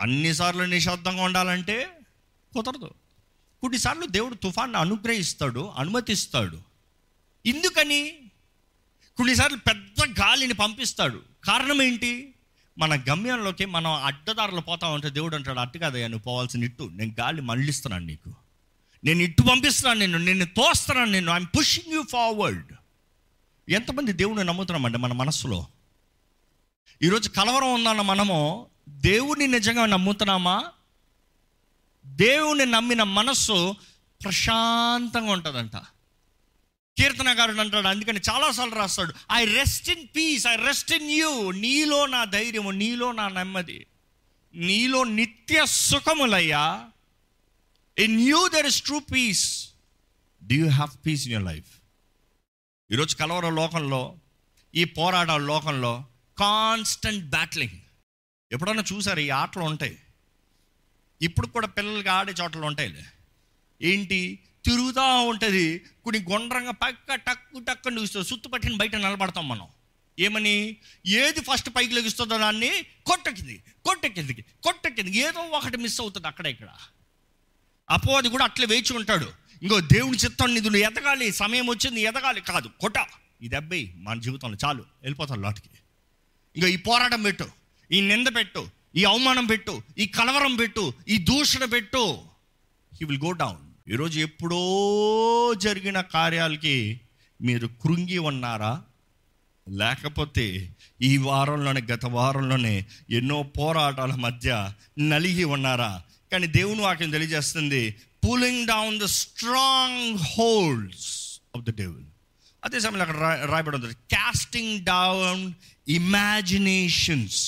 అన్నిసార్లు 0.00 0.62
నిశ్శబ్దంగా 0.62 1.22
ఉండాలంటే 1.22 1.90
కుదరదు. 2.52 2.94
కొన్నిసార్లు 3.60 4.06
దేవుడు 4.06 4.34
తుఫాన్ని 4.34 4.76
అనుగ్రహిస్తాడు 4.76 5.72
అనుమతిస్తాడు. 5.76 6.62
ఎందుకని 7.46 8.10
కొన్నిసార్లు 9.16 9.56
పెద్ద 9.56 10.20
గాలిని 10.20 10.54
పంపిస్తాడు. 10.54 11.22
కారణం 11.44 11.82
ఏంటి? 11.82 12.34
మన 12.78 13.00
గమ్యంలోకి 13.10 13.64
మనం 13.64 13.92
అడ్డదారులు 13.92 14.60
పోతా 14.60 14.88
ఉంటే 14.88 15.10
దేవుడు 15.10 15.36
అంటాడు 15.36 15.58
అట్టు 15.58 15.78
కాదయ్యా 15.78 16.08
నువ్వు 16.08 16.22
పోవాల్సిన 16.22 16.64
ఇట్టు 16.64 16.90
నేను 16.92 17.14
గాలి 17.20 17.42
మళ్ళిస్తున్నాను 17.42 18.06
నీకు. 18.06 18.34
నేను 19.04 19.20
ఇటు 19.22 19.42
పంపిస్తున్నాను 19.42 20.00
నేను 20.00 20.18
నిన్ను 20.18 20.44
తోస్తున్నాను 20.44 21.10
నేను 21.10 21.32
ఐఎమ్ 21.32 21.46
పుషింగ్ 21.58 21.94
యూ 21.94 22.02
ఫార్వర్డ్ 22.02 22.72
ఎంతమంది 23.68 24.12
దేవుడిని 24.12 24.44
నమ్ముతున్నామండి 24.44 24.98
మన 24.98 25.12
మనస్సులో? 25.12 25.66
ఈరోజు 27.02 27.28
కలవరం 27.28 27.74
ఉందన్న 27.74 28.00
మనము 28.00 28.66
దేవుడిని 28.88 29.46
నిజంగా 29.46 29.86
నమ్ముతున్నామా? 29.86 30.64
దేవుని 32.06 32.66
నమ్మిన 32.66 33.02
మనస్సు 33.02 33.74
ప్రశాంతంగా 34.24 35.32
ఉంటుందంట. 35.32 35.76
కీర్తనగారుడు 36.98 37.60
అంటాడు 37.60 37.88
అందుకని 37.88 38.20
చాలాసార్లు 38.30 38.74
రాస్తాడు 38.74 39.14
I 39.32 39.44
rest 39.44 39.90
in 39.90 40.08
peace 40.16 40.46
I 40.46 40.56
rest 40.56 40.92
in 40.92 41.10
you 41.10 41.50
నీలో 41.50 42.06
నా 42.06 42.24
ధైర్యము 42.24 42.70
నీలో 42.70 43.12
నా 43.12 43.28
నెమ్మది. 43.28 43.86
నీలో 44.54 45.04
నిత్య 45.04 45.66
సుఖములయ్యా. 45.66 46.84
In 47.98 48.20
you 48.20 48.48
there 48.48 48.66
is 48.66 48.82
true 48.82 48.98
peace 48.98 49.68
do 50.44 50.56
you 50.56 50.68
have 50.68 51.06
peace 51.06 51.24
in 51.24 51.32
your 51.32 51.44
life 51.44 51.66
ఈరోజు 52.92 53.16
కలవర 53.16 53.48
లోకంలో 53.48 54.16
ఈ 54.74 54.84
పోరాటాల 54.84 55.40
లోకంలో 55.40 56.04
కాన్స్టెంట్ 56.38 57.30
బ్యాట్లింగ్ 57.30 57.80
ఎప్పుడన్నా 58.52 58.84
చూసారు? 58.92 59.20
ఈ 59.20 59.28
ఆటలు 59.30 59.62
ఉంటాయి. 59.62 59.98
ఇప్పుడు 61.22 61.46
కూడా 61.46 61.66
పిల్లలకి 61.66 62.08
ఆడే 62.08 62.32
చోట్ల 62.32 62.58
ఉంటాయిలే. 62.58 63.04
ఏంటి? 63.82 64.38
తిరుగుతూ 64.64 65.22
ఉంటుంది. 65.22 65.78
కొన్ని 65.78 66.22
గుండ్రంగా 66.22 66.70
పక్క 66.70 67.14
టక్కు 67.14 67.58
టక్కు 67.58 67.90
చూస్తుంది 67.90 68.28
సుత్తుపట్టిన 68.28 68.76
బయట 68.76 68.96
నిలబడతాం 68.96 69.48
మనం. 69.48 69.68
ఏమని? 70.18 70.76
ఏది 71.06 71.40
ఫస్ట్ 71.40 71.70
పైకి 71.76 71.94
లెగిస్తుందో 71.94 72.38
దాన్ని 72.38 72.70
కొట్టకింది. 73.06 73.62
కొట్టకిందికి 73.84 74.42
కొట్టకిందికి 74.42 75.18
ఏదో 75.18 75.40
ఒకటి 75.40 75.76
మిస్ 75.76 76.00
అవుతుంది 76.00 76.26
అక్కడ 76.26 76.46
ఇక్కడ. 76.46 76.68
అపవాది 77.90 78.28
కూడా 78.28 78.44
అట్లే 78.44 78.66
వేచి 78.66 78.96
ఉంటాడు. 78.96 79.28
ఇంకో 79.62 79.80
దేవుని 79.80 80.18
చిత్తం 80.18 80.54
నిధులు 80.54 80.76
ఎదగాలి 80.76 81.32
సమయం 81.32 81.66
వచ్చింది 81.66 82.00
ఎదగాలి 82.00 82.40
కాదు 82.40 82.68
కొట 82.80 82.92
ఈ 83.42 83.48
దెబ్బయి 83.48 83.94
మన 83.96 84.20
జీవితంలో 84.20 84.56
చాలు 84.64 84.84
వెళ్ళిపోతాను 85.02 85.42
లోటుకి. 85.42 85.70
ఇంకా 86.56 86.68
ఈ 86.68 86.76
పోరాటం 86.76 87.22
పెట్టు 87.22 87.44
ఈ 87.92 88.00
నింద 88.00 88.26
పెట్టు 88.26 88.68
ఈ 88.96 89.04
అవమానం 89.04 89.46
పెట్టు 89.46 89.82
ఈ 89.98 90.06
కలవరం 90.06 90.56
పెట్టు 90.56 90.92
ఈ 91.08 91.18
దూషణ 91.18 91.64
పెట్టు. 91.64 92.18
హీ 92.94 93.04
విల్ 93.04 93.22
గో 93.24 93.32
డౌన్ 93.32 93.92
ఈరోజు 93.92 94.20
ఎప్పుడో 94.20 95.54
జరిగిన 95.54 96.00
కార్యాలకి 96.00 97.00
మీరు 97.42 97.66
కృంగి 97.66 98.18
ఉన్నారా? 98.18 98.82
లేకపోతే 99.68 100.74
ఈ 101.02 101.16
వారంలోనే 101.16 101.80
గత 101.80 102.06
వారంలోనే 102.06 102.86
ఎన్నో 103.10 103.42
పోరాటాల 103.42 104.14
మధ్య 104.14 104.72
నలిగి 104.98 105.44
ఉన్నారా? 105.44 106.02
కానీ 106.32 106.46
దేవుని 106.46 106.80
వాక్యం 106.80 107.10
తెలియజేస్తుంది 107.10 107.96
pulling 108.26 108.66
down 108.66 109.00
the 109.00 109.04
strong 109.04 110.18
holds 110.18 111.40
of 111.56 111.64
devil 111.64 111.70
డెవిల్ 111.76 112.04
అదే 112.64 112.80
సమయంలో 112.80 113.02
అక్కడ 113.02 113.50
రాయబడి 113.50 113.76
ఉంది 113.76 113.94
casting 113.94 114.84
down 114.84 115.52
imaginations 115.88 117.40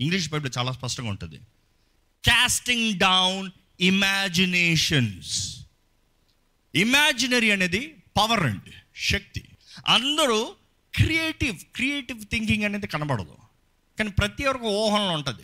English 0.00 0.30
Bible 0.30 0.52
చాలా 0.58 0.72
స్పష్టంగా 0.72 1.10
ఉంటుంది 1.10 1.38
క్యాస్టింగ్ 2.24 2.98
డౌన్ 2.98 3.50
ఇమాజినేషన్స్ 3.80 5.58
ఇమాజినరీ 6.74 7.50
అనేది 7.50 7.96
పవర్ 8.16 8.42
అండి 8.42 8.72
శక్తి. 8.96 9.44
అందరూ 9.88 10.54
క్రియేటివ్ 10.94 11.58
క్రియేటివ్ 11.74 12.24
థింకింగ్ 12.24 12.64
అనేది 12.64 12.86
కనబడదు. 12.86 13.36
కానీ 13.98 14.10
ప్రతి 14.10 14.44
ఒక్క 14.44 14.64
ఊహంలో 14.64 15.12
ఉంటుంది. 15.12 15.42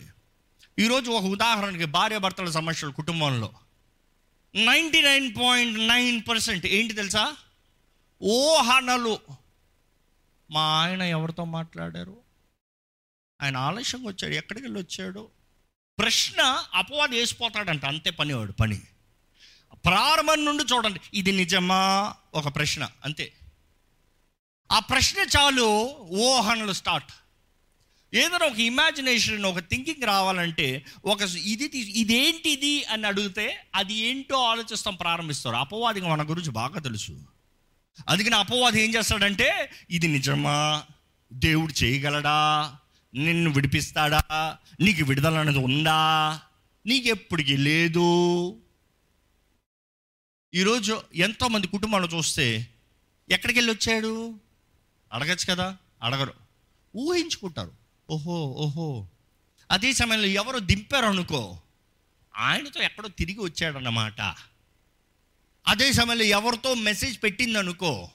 ఈరోజు 0.79 1.11
ఒక 1.11 1.23
ఉదాహరణకి 1.23 1.85
భార్యాభర్తల 1.85 2.49
సమస్యలు 2.49 2.91
కుటుంబంలో. 2.91 3.53
Ninety 4.55 5.01
nine 5.01 5.35
point 5.35 5.79
nine 5.79 6.21
percent 6.29 6.65
ఏంటి 6.65 6.93
తెలుసా? 6.93 7.35
ఓహనలు 8.21 9.19
మా 10.51 10.61
ఆయన 10.61 11.01
ఎవరితో 11.01 11.43
మాట్లాడారు? 11.43 12.17
ఆయన 13.41 13.57
ఆలస్యంగా 13.57 14.07
వచ్చాడు. 14.07 14.33
ఎక్కడికి 14.33 14.65
వెళ్ళి 14.65 14.81
వచ్చాడు? 14.81 15.29
ప్రశ్న 15.99 16.65
అపవాది 16.73 17.19
వేసిపోతాడంట. 17.19 17.85
అంతే 17.85 18.09
పనివాడు 18.09 18.51
పని. 18.51 18.81
ప్రారంభం 19.73 20.45
నుండి 20.45 20.63
చూడండి. 20.63 20.99
ఇది 21.13 21.31
నిజమా? 21.31 22.13
ఒక 22.33 22.55
ప్రశ్న. 22.55 22.89
అంతే. 23.05 23.33
ఆ 24.71 24.79
ప్రశ్న 24.79 25.21
చాలు. 25.37 25.95
ఓహనలు 26.11 26.73
స్టార్ట్. 26.73 27.11
ఏదైనా 28.15 28.45
ఒక 28.45 28.59
ఇమాజినేషన్ 28.59 29.45
ఒక 29.45 29.59
థింకింగ్ 29.59 30.03
రావాలంటే 30.03 30.85
ఒక 31.05 31.21
ఇది 31.21 31.63
ఇదేంటి 31.63 31.77
ఇదేంటిది 31.77 32.83
అని 32.83 33.07
అడిగితే 33.07 33.57
అది 33.75 33.93
ఏంటో 33.93 34.43
ఆలోచిస్తాం 34.43 34.95
ప్రారంభిస్తారు. 34.95 35.55
అపవాదిగా 35.55 36.09
మన 36.09 36.29
గురించి 36.29 36.51
బాగా 36.51 36.79
తెలుసు. 36.79 37.19
అందుకని 38.09 38.35
అపవాది 38.35 38.83
ఏం 38.83 38.95
చేస్తాడంటే 38.95 39.71
ఇది 39.89 40.07
నిజమా? 40.07 40.83
దేవుడు 41.33 41.83
చేయగలడా? 41.83 42.75
నిన్ను 43.13 43.51
విడిపిస్తాడా? 43.51 44.23
నీకు 44.79 45.03
విడుదల 45.03 45.37
అనేది 45.37 45.57
ఉందా? 45.57 46.41
నీకు 46.85 47.07
ఎప్పటికీ 47.07 47.57
లేదు. 47.57 48.05
ఈరోజు 50.53 51.01
ఎంతోమంది 51.15 51.67
కుటుంబాలు 51.67 52.07
చూస్తే 52.07 52.67
ఎక్కడికి 53.29 53.59
వెళ్ళి 53.59 53.73
వచ్చాడు? 53.73 54.39
అడగచ్చు 55.13 55.53
కదా? 55.53 55.77
అడగరు. 56.03 56.33
ఊహించుకుంటారు. 56.95 57.84
ఓహో 58.09 58.45
ఓహో. 58.63 59.07
అదే 59.71 59.93
సమయంలో 59.93 60.27
ఎవరు 60.27 60.59
దింపారు 60.59 61.05
అనుకో 61.05 61.57
ఆయనతో 62.35 62.81
ఎక్కడో 62.81 63.07
తిరిగి 63.07 63.39
వచ్చాడన్నమాట. 63.39 64.21
అదే 65.67 65.93
సమయంలో 65.93 66.23
ఎవరితో 66.23 66.73
మెసేజ్ 66.73 67.23
పెట్టింది 67.23 67.57
అనుకో 67.59 68.09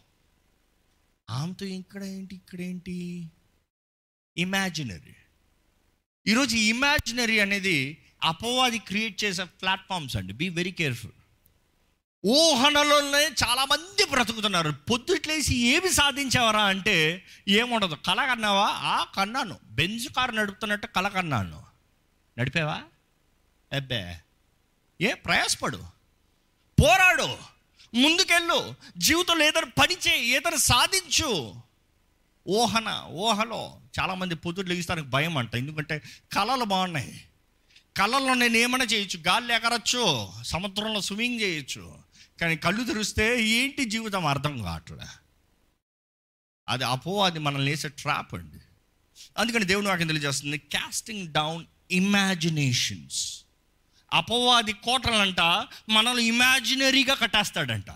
ఆమెతో 1.29 1.67
ఇక్కడ 1.67 2.03
ఏంటి 2.05 2.35
ఇక్కడేంటి 2.35 2.97
ఇమాజినరీ 4.37 5.17
ఈరోజు 6.27 6.57
ఇమాజినరీ 6.57 7.41
అనేది 7.41 8.05
అపవాది 8.23 8.79
క్రియేట్ 8.79 9.25
చేసే 9.25 9.45
ప్లాట్ఫామ్స్ 9.45 10.17
అండి. 10.17 10.33
బీ 10.33 10.49
వెరీ 10.49 10.73
కేర్ఫుల్ 10.73 11.20
ఊహనలోనే 12.27 13.25
చాలామంది 13.25 14.05
బ్రతుకుతున్నారు. 14.05 14.71
పొద్దుట్లేసి 14.71 15.59
ఏమి 15.59 15.93
సాధించేవరా 15.93 16.63
అంటే 16.63 17.25
ఏముండదు. 17.49 17.95
కళ 18.07 18.35
కన్నావా? 18.35 18.69
ఆ 18.69 19.05
కన్నాను. 19.05 19.59
బెంజ్ 19.65 20.09
కారు 20.09 20.33
నడుపుతున్నట్టు 20.33 20.87
కళ 20.87 21.09
కన్నాను. 21.09 21.63
నడిపావా? 22.39 22.83
అబ్బే. 23.73 24.19
ఏ 25.01 25.15
ప్రయాసపడు. 25.15 25.77
పోరాడు. 26.83 27.39
ముందుకెళ్ళు. 27.95 28.75
జీవితంలో 28.97 29.45
ఏదైనా 29.45 29.71
పనిచే 29.81 30.25
ఏదైనా 30.25 30.57
సాధించు. 30.57 31.55
ఊహన 32.49 33.05
ఊహలో 33.09 33.81
చాలామంది 34.01 34.35
పొద్దుడు 34.35 34.69
లెగిస్తానికి 34.69 35.09
భయం 35.09 35.37
అంట. 35.37 35.57
ఎందుకంటే 35.57 36.03
కళలు 36.33 36.65
బాగున్నాయి. 36.65 37.25
కళల్లో 37.97 38.35
నేను 38.35 38.57
ఏమైనా 38.57 38.85
చేయొచ్చు? 38.85 39.19
గాలి 39.19 39.55
ఎగరచ్చు 39.55 40.31
సముద్రంలో 40.43 41.01
స్విమ్మింగ్ 41.01 41.41
చేయొచ్చు. 41.41 42.10
కానీ 42.41 42.57
కళ్ళు 42.57 42.85
తెరిస్తే 42.85 43.43
ఏంటి 43.43 43.85
జీవితం 43.85 44.27
అర్థం 44.27 44.63
కావట్లే. 44.63 45.07
అది 46.69 46.85
అపో 46.85 47.25
అది 47.25 47.39
మనల్ని 47.39 47.71
వేసే 47.71 47.89
ట్రాప్ 47.89 48.35
అండి. 48.35 48.59
అందుకని 49.39 49.65
దేవుని 49.65 49.89
వాక్యం 49.89 50.07
తెలియజేస్తుంది? 50.07 50.59
క్యాస్టింగ్ 50.59 51.33
డౌన్ 51.33 51.65
ఇమాజినేషన్స్ 51.91 53.41
అపవాది 54.13 54.73
కోటలంట 54.73 55.41
మనల్ని 55.89 56.25
ఇమాజినరీగా 56.25 57.15
కట్టేస్తాడంట. 57.15 57.87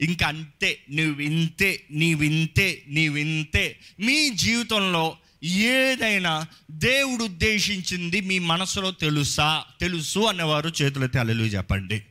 ఇంకా 0.00 0.26
అంతే 0.26 0.84
నువ్వింతే 0.90 1.86
నీవింతే 1.90 2.82
నీవింతే 2.86 3.80
మీ 4.00 4.30
జీవితంలో 4.30 5.16
ఏదైనా 5.44 6.46
దేవుడు 6.70 7.24
ఉద్దేశించింది 7.24 8.20
మీ 8.20 8.38
మనసులో 8.38 8.90
తెలుసా? 8.90 9.64
తెలుసు 9.80 10.20
అన్నవారు 10.20 10.72
చేతులైతే 10.82 11.18
అల్లెలు 11.18 11.42
చెప్పండి. 11.42 12.06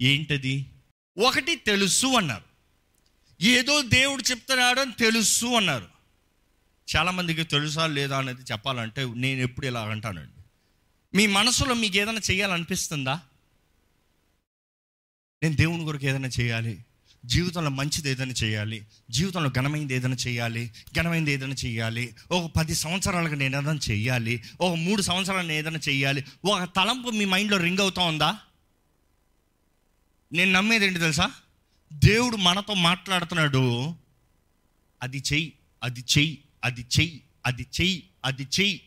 ఏంటది? 0.00 0.66
ఒకటి 1.18 1.56
తెలుసు 1.56 2.06
అన్నారు. 2.06 2.52
ఏదో 3.42 3.82
దేవుడు 3.82 4.22
చెప్తున్నాడు 4.30 4.80
అని 4.80 4.92
తెలుసు 4.92 5.46
అన్నారు. 5.46 5.88
చాలామందికి 6.96 7.44
తెలుసా 7.44 7.86
లేదా 7.86 8.18
అనేది 8.18 8.42
చెప్పాలంటే 8.42 9.04
నేను 9.14 9.40
ఎప్పుడు 9.40 9.66
ఇలా 9.66 9.80
అంటానండి. 9.80 10.42
మీ 11.16 11.26
మనసులో 11.26 11.74
మీకు 11.74 11.96
ఏదైనా 11.96 12.20
చేయాలనిపిస్తుందా 12.30 13.20
నేను 15.42 15.56
దేవుని 15.56 15.84
కొరకు 15.84 16.06
ఏదైనా 16.06 16.28
చేయాలి 16.28 16.84
జీవితంలో 17.26 17.70
మంచిది 17.70 18.10
ఏదైనా 18.10 18.32
చేయాలి 18.32 18.86
జీవితంలో 19.10 19.50
ఘనమైనది 19.50 19.94
ఏదైనా 19.94 20.16
చేయాలి 20.16 20.70
ఘనమైనది 20.96 21.32
ఏదైనా 21.32 21.54
చేయాలి 21.64 22.16
ఒక 22.30 22.52
పది 22.56 22.74
సంవత్సరాలకు 22.74 23.34
నేను 23.34 23.56
ఏదైనా 23.56 23.80
చేయాలి 23.90 24.42
ఒక 24.60 24.74
మూడు 24.74 25.02
సంవత్సరాలు 25.02 25.48
నేను 25.48 25.58
ఏదైనా 25.58 25.80
చేయాలి 25.88 26.24
ఒక 26.44 26.68
తలంపు 26.76 27.08
మీ 27.08 27.24
మైండ్లో 27.24 27.58
రింగ్ 27.58 27.78
అవుతా 27.78 28.02
ఉందా? 28.02 28.38
నేను 30.32 30.52
నమ్మేది 30.52 30.86
ఏంటి 30.86 30.98
తెలుసా? 30.98 31.30
దేవుడు 31.92 32.36
మనతో 32.36 32.74
మాట్లాడుతున్నాడు. 32.74 33.94
అది 35.02 35.22
చెయ్యి 35.32 35.52
అది 35.82 36.00
చెయ్యి 36.00 36.38
అది 36.64 36.80
చెయ్యి 36.80 37.22
అది 37.46 37.66
చెయ్యి 37.80 38.02
అది 38.24 38.42
చెయ్యి. 38.42 38.80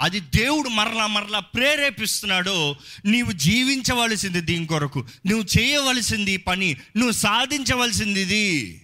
అది 0.00 0.20
దేవుడు 0.20 0.68
మరలా 0.68 1.06
మరలా 1.06 1.38
ప్రేరేపిస్తున్నాడు. 1.38 2.76
నీవు 3.04 3.32
జీవించవలసింది 3.32 4.40
దీని 4.40 4.66
కొరకు. 4.66 5.06
నువ్వు 5.26 5.60
చేయవలసింది 5.60 6.36
పని. 6.36 6.74
నువ్వు 6.96 7.12
సాధించవలసింది 7.12 8.20
ఇది. 8.20 8.82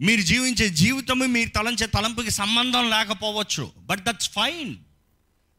మీరు 0.00 0.20
జీవించే 0.20 0.70
జీవితము 0.70 1.24
మీరు 1.24 1.48
తలంచే 1.48 1.86
తలంపుకి 1.86 2.30
సంబంధం 2.30 2.90
లేకపోవచ్చు. 2.90 3.72
బట్ 3.78 4.04
దట్స్ 4.04 4.30
ఫైన్ 4.30 4.76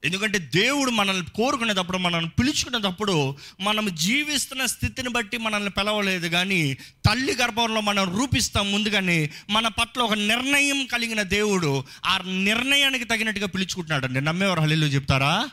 ఎందుకంటే 0.05 0.37
దేవుడు 0.39 0.91
మనల్ని 0.91 1.25
కోరుకునేటప్పుడు 1.25 1.97
మనల్ని 1.97 2.29
పిలుచుకునేటప్పుడు 2.29 3.37
మనం 3.59 3.95
జీవిస్తున్న 3.95 4.65
స్థితిని 4.65 5.09
బట్టి 5.09 5.37
మనల్ని 5.37 5.69
పిలవలేదు 5.69 6.27
కానీ 6.27 6.77
తల్లి 7.05 7.35
గర్భంలో 7.35 7.81
మనం 7.81 8.17
రూపిస్తాం 8.17 8.71
ముందుగానే 8.71 9.29
మన 9.49 9.67
పట్ల 9.67 10.01
ఒక 10.01 10.13
నిర్ణయం 10.13 10.85
కలిగిన 10.85 11.21
దేవుడు 11.21 11.83
ఆ 12.05 12.17
నిర్ణయానికి 12.17 13.05
తగినట్టుగా 13.05 13.47
పిలుచుకుంటున్నాడు 13.47 14.05
అండి 14.05 14.21
నమ్మేవారు 14.21 14.61
హల్లు 14.61 14.85
చెప్తారా? 14.85 15.49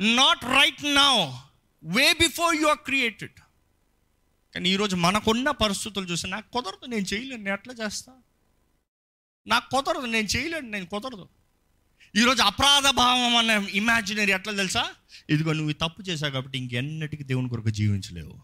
Not 0.00 0.44
right 0.44 0.94
now 0.94 1.32
way 1.84 2.12
before 2.12 2.56
you 2.56 2.66
are 2.66 2.78
created 2.78 3.32
కానీ 4.54 4.70
ఈరోజు 4.70 4.96
మనకున్న 4.96 5.50
పరిస్థితులు 5.50 6.06
చూసి 6.06 6.26
నాకు 6.26 6.52
కుదరదు 6.52 6.86
నేను 6.86 7.06
చేయలేను 7.14 7.42
నేను 7.42 7.54
ఎట్లా 7.54 7.74
చేస్తా? 7.84 8.12
నాకు 9.46 9.70
కుదరదు 9.70 10.06
నేను 10.06 10.26
చేయలేను 10.26 10.70
నేను 10.70 10.86
కుదరదు. 10.86 11.39
ఈరోజు 12.16 12.42
అపరాధ 12.42 12.86
భావం 12.88 13.36
అనే 13.36 13.66
ఇమాజినరీ 13.72 14.32
ఎట్లా 14.32 14.52
తెలుసా? 14.52 14.86
ఇదిగో 15.30 15.52
నువ్వు 15.52 15.72
తప్పు 15.72 16.02
చేశావు 16.02 16.32
కాబట్టి 16.32 16.58
ఇంకెన్నటికి 16.58 17.24
దేవుని 17.24 17.48
కొరకు 17.48 17.70
జీవించలేవు. 17.70 18.38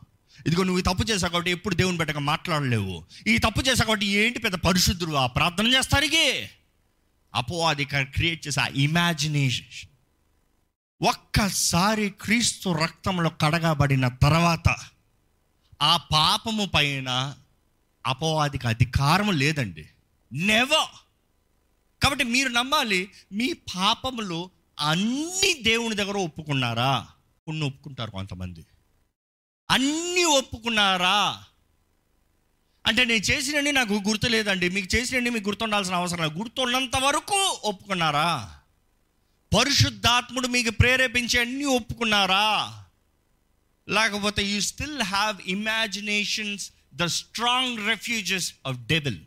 ఇదిగో 0.46 0.62
నువ్వు 0.62 0.80
తప్పు 0.80 1.10
చేశావు 1.10 1.32
కాబట్టి 1.32 1.50
ఎప్పుడు 1.50 1.74
దేవుని 1.74 1.98
పెట్టక 1.98 2.18
మాట్లాడలేవు. 2.18 3.04
ఈ 3.26 3.38
తప్పు 3.38 3.60
చేశావు 3.60 3.86
కాబట్టి 3.86 4.06
ఏంటి 4.06 4.38
పెద్ద 4.38 4.56
పరిశుద్ధుడు 4.56 5.12
ఆ 5.12 5.26
ప్రార్థన 5.26 5.66
చేస్తానికి? 5.66 6.50
అపో 7.34 7.66
అది 7.68 7.84
క్రియేట్ 7.84 8.46
చేసే 8.46 8.60
ఆ 8.60 8.66
ఇమాజినేషన్ 8.66 9.88
ఒక్కసారి 11.02 12.10
క్రీస్తు 12.10 12.68
రక్తంలో 12.70 13.30
కడగబడిన 13.30 14.08
తర్వాత 14.08 14.76
ఆ 15.82 15.96
పాపము 15.96 16.64
పైన 16.64 17.34
అపవాదికి 18.06 18.68
అధికారం 18.68 19.38
లేదండి. 19.38 19.86
నెవర్ 20.32 21.05
కాబట్టి 22.06 22.24
మీరు 22.24 22.48
నమ్మాలి 22.48 23.10
మీ 23.32 23.52
పాపములు 23.52 24.50
అన్ని 24.80 25.62
దేవుని 25.62 25.94
దగ్గర 25.94 26.16
ఒప్పుకున్నారా? 26.16 27.08
కొన్ని 27.46 27.66
ఒప్పుకుంటారు 27.66 28.10
కొంతమంది. 28.10 28.66
అన్నీ 29.70 30.24
ఒప్పుకున్నారా? 30.24 31.44
అంటే 32.86 33.04
నేను 33.04 33.24
చేసినండి 33.24 33.72
నాకు 33.72 33.92
గుర్తు 33.92 34.26
లేదండి 34.26 34.68
మీకు 34.68 34.96
చేసినండి 34.96 35.30
మీకు 35.30 35.48
గుర్తుండాల్సిన 35.48 35.94
అవసరం 35.94 36.24
లేదు. 36.24 36.38
గుర్తున్నంత 36.38 36.96
వరకు 36.96 37.60
ఒప్పుకున్నారా? 37.64 38.58
పరిశుద్ధాత్ముడు 39.58 40.48
మీకు 40.48 40.70
ప్రేరేపించి 40.70 41.40
అన్నీ 41.40 41.64
ఒప్పుకున్నారా? 41.64 42.84
లేకపోతే 43.88 44.42
you 44.42 44.60
still 44.60 45.02
have 45.02 45.36
imaginations 45.46 46.70
the 46.94 47.04
strong 47.04 47.88
refuges 47.88 48.54
of 48.66 48.78
devil 48.78 49.18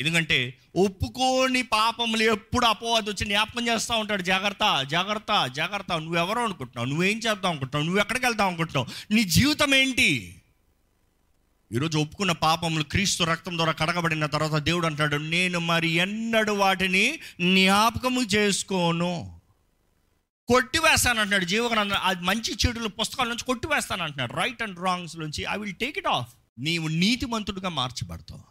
ఎందుకంటే 0.00 0.58
ఒప్పుకోని 0.76 1.62
పాపములు 1.62 2.22
ఎప్పుడు 2.22 2.66
అపవాది 2.66 3.10
వచ్చి 3.10 3.26
జ్ఞాపకం 3.26 3.68
చేస్తూ 3.68 3.94
ఉంటాడు. 3.94 4.22
జాగ్రత్త 4.22 4.86
జాగ్రత్త 4.90 5.46
జాగ్రత్త. 5.46 5.92
నువ్వెవరో 5.92 6.44
అనుకుంటున్నావు? 6.44 6.88
నువ్వేం 6.88 7.16
చేద్దాం 7.16 7.50
అనుకుంటున్నావు? 7.50 7.84
నువ్వు 7.84 8.00
ఎక్కడికి 8.00 8.26
వెళ్దాం 8.26 8.46
అనుకుంటున్నావు? 8.46 9.14
నీ 9.14 9.24
జీవితం 9.24 9.74
ఏంటి? 9.74 10.36
ఈరోజు 11.72 11.98
ఒప్పుకున్న 11.98 12.32
పాపములు 12.32 12.84
క్రీస్తు 12.84 13.24
రక్తం 13.24 13.56
ద్వారా 13.56 13.72
కడగబడిన 13.72 14.26
తర్వాత 14.26 14.62
దేవుడు 14.62 14.86
అంటాడు 14.86 15.16
నేను 15.16 15.58
మరి 15.58 15.88
ఎన్నడు 15.88 16.52
వాటిని 16.52 17.18
జ్ఞాపకము 17.40 18.20
చేసుకోను. 18.20 19.40
కొట్టివేస్తాను 20.48 21.20
అంటున్నాడు 21.20 21.44
జీవగ్రంథం 21.44 21.96
అది 22.04 22.24
మంచి 22.24 22.56
చెడుల 22.66 22.86
పుస్తకాల 22.86 23.28
నుంచి 23.28 23.44
కొట్టివేస్తాను 23.44 24.02
అంటున్నాడు 24.02 24.32
రైట్ 24.32 24.62
అండ్ 24.62 24.80
రాంగ్స్ 24.80 25.16
నుంచి 25.16 25.44
I 25.50 25.58
will 25.58 25.74
take 25.74 25.98
it 25.98 26.06
off 26.06 26.28
నీవు 26.58 26.88
నీతిమంతుడిగా 26.88 27.68
మార్చబడతావు. 27.68 28.49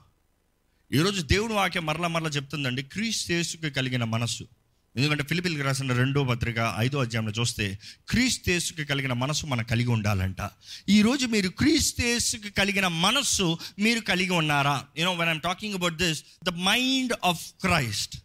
ఈరోజు 0.94 1.22
దేవుడు 1.22 1.54
వాక్యం 1.54 1.86
మరల 1.86 2.08
మరల 2.08 2.28
చెప్తుందండి 2.28 2.84
క్రీస్తేసుకి 2.84 3.72
కలిగిన 3.72 4.04
మనస్సు. 4.04 4.48
ఎందుకంటే 4.96 5.24
ఫిలిపిల్కి 5.24 5.62
రాసిన 5.62 5.94
రెండో 5.94 6.24
పత్రిక 6.24 6.76
ఐదో 6.78 7.00
అధ్యాయంలో 7.00 7.32
చూస్తే 7.32 7.80
క్రీస్తేసుకి 8.10 8.86
కలిగిన 8.86 9.14
మనస్సు 9.14 9.46
మనం 9.46 9.64
కలిగి 9.64 9.88
ఉండాలంట. 9.88 10.50
ఈరోజు 10.90 11.26
మీరు 11.26 11.50
క్రీస్తేసుకి 11.50 12.50
కలిగిన 12.50 12.88
మనస్సు 12.88 13.58
మీరు 13.80 14.00
కలిగి 14.00 14.30
ఉన్నారా? 14.30 14.86
You know 14.98 15.14
when 15.14 15.30
I'm 15.30 15.42
talking 15.42 15.74
about 15.74 15.96
this 15.96 16.24
the 16.44 16.50
mind 16.50 17.14
of 17.26 17.52
Christ 17.62 18.18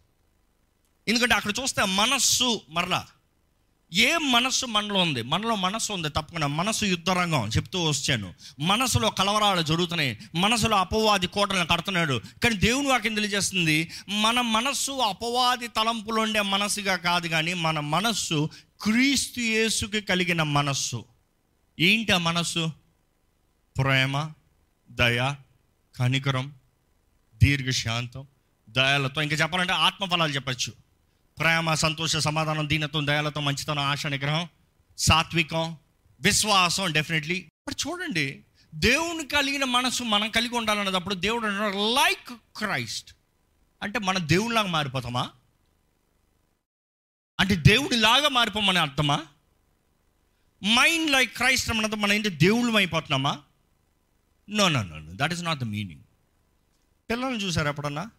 ఎందుకంటే 1.08 1.34
అక్కడ 1.34 1.52
చూస్తే 1.62 1.84
మనస్సు 1.84 2.60
మరలా 2.70 3.06
ఏ 3.94 4.16
మనస్సు 4.16 4.66
మనలో 4.66 5.00
ఉంది? 5.00 5.22
మనలో 5.22 5.54
మనసు 5.54 5.92
ఉంది 5.92 6.08
తప్పకుండా. 6.08 6.46
మనసు 6.46 6.84
యుద్ధరంగం 6.84 7.48
చెప్తూ 7.48 7.82
వచ్చాను. 7.82 8.34
మనసులో 8.60 9.10
కలవరాలు 9.10 9.62
జరుగుతున్నాయి. 9.62 10.18
మనసులో 10.34 10.76
అపవాది 10.76 11.26
కోటలను 11.26 11.66
కడుతున్నాడు. 11.66 12.20
కానీ 12.42 12.56
దేవుని 12.56 12.88
వాక్యం 12.88 13.14
తెలియజేస్తుంది 13.14 13.90
మన 14.08 14.40
మనస్సు 14.40 14.92
అపవాది 14.92 15.68
తలంపులు 15.68 16.20
ఉండే 16.20 16.40
మనసుగా 16.40 16.96
కాదు 16.96 17.28
కానీ 17.28 17.54
మన 17.54 17.80
మనస్సు 17.80 18.50
క్రీస్తు 18.80 19.40
యేసుకి 19.40 20.00
కలిగిన 20.00 20.42
మనస్సు. 20.42 21.04
ఏంటి 21.80 22.12
ఆ 22.12 22.18
మనస్సు? 22.18 22.72
ప్రేమ 23.78 24.30
దయ 24.90 25.34
కనికరం 25.96 26.52
దీర్ఘశాంతం 27.42 28.26
దయాలతో. 28.68 29.22
ఇంకా 29.22 29.36
చెప్పాలంటే 29.36 29.72
ఆత్మఫలాలు 29.72 30.32
చెప్పచ్చు. 30.32 30.83
ప్రేమ 31.38 31.74
సంతోష 31.74 32.16
సమాధానం 32.16 32.68
దీనత్వం 32.68 33.06
దయాలతో 33.06 33.40
మంచితనం 33.40 33.82
ఆశ 33.82 34.06
నిగ్రహం 34.06 34.48
సాత్వికం 34.98 35.76
విశ్వాసం 36.20 36.92
డెఫినెట్లీ 36.92 37.34
ఇప్పుడు 37.34 37.88
చూడండి 37.88 38.44
దేవుని 38.74 39.26
కలిగిన 39.26 39.64
మనసు 39.64 40.02
మనం 40.02 40.30
కలిగి 40.30 40.56
ఉండాలన్నప్పుడు 40.56 41.14
దేవుడు 41.14 41.46
అంటున్నాడు 41.46 41.76
లైక్ 41.76 42.32
క్రైస్ట్ 42.56 43.14
అంటే 43.82 43.98
మన 43.98 44.18
దేవునిలాగా 44.18 44.68
మారిపోతామా? 44.68 45.30
అంటే 47.40 47.56
దేవుడిలాగా 47.56 48.28
మారిపోమని 48.28 48.78
అర్థమా? 48.78 49.26
మైండ్ 50.64 51.10
లైక్ 51.10 51.36
క్రైస్ట్ 51.36 51.70
అన్నది 51.70 51.96
మనం 51.96 52.12
ఏంటి 52.12 52.28
దేవుళ్ళం 52.28 52.76
అయిపోతున్నామా? 52.76 53.42
No 54.50 54.68
no 54.68 54.82
no 54.82 55.12
that 55.14 55.32
is 55.32 55.42
not 55.42 55.58
the 55.58 55.64
meaning 55.64 56.02
పిల్లల్ని 57.10 57.44
చూసారు 57.44 57.68
ఎప్పుడన్నా? 57.68 58.10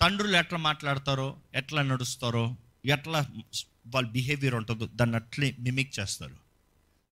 తండ్రులు 0.00 0.36
ఎట్లా 0.36 0.58
మాట్లాడతారో 0.58 1.36
ఎట్లా 1.54 1.82
నడుస్తారో 1.82 2.56
ఎట్లా 2.84 3.26
వాళ్ళ 3.86 4.08
బిహేవియర్ 4.08 4.54
ఉంటుందో 4.54 4.86
దాన్ని 4.86 5.16
అట్లే 5.16 5.56
మిమిక్ 5.58 5.98
చేస్తారు. 6.00 6.36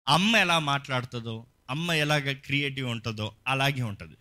అమ్మ 0.08 0.38
ఎలా 0.38 0.60
మాట్లాడుతుందో 0.60 1.46
అమ్మ 1.70 1.92
ఎలాగ 1.92 2.32
క్రియేటివ్ 2.32 2.90
ఉంటుందో 2.90 3.36
అలాగే 3.48 3.82
ఉంటుంది. 3.82 4.16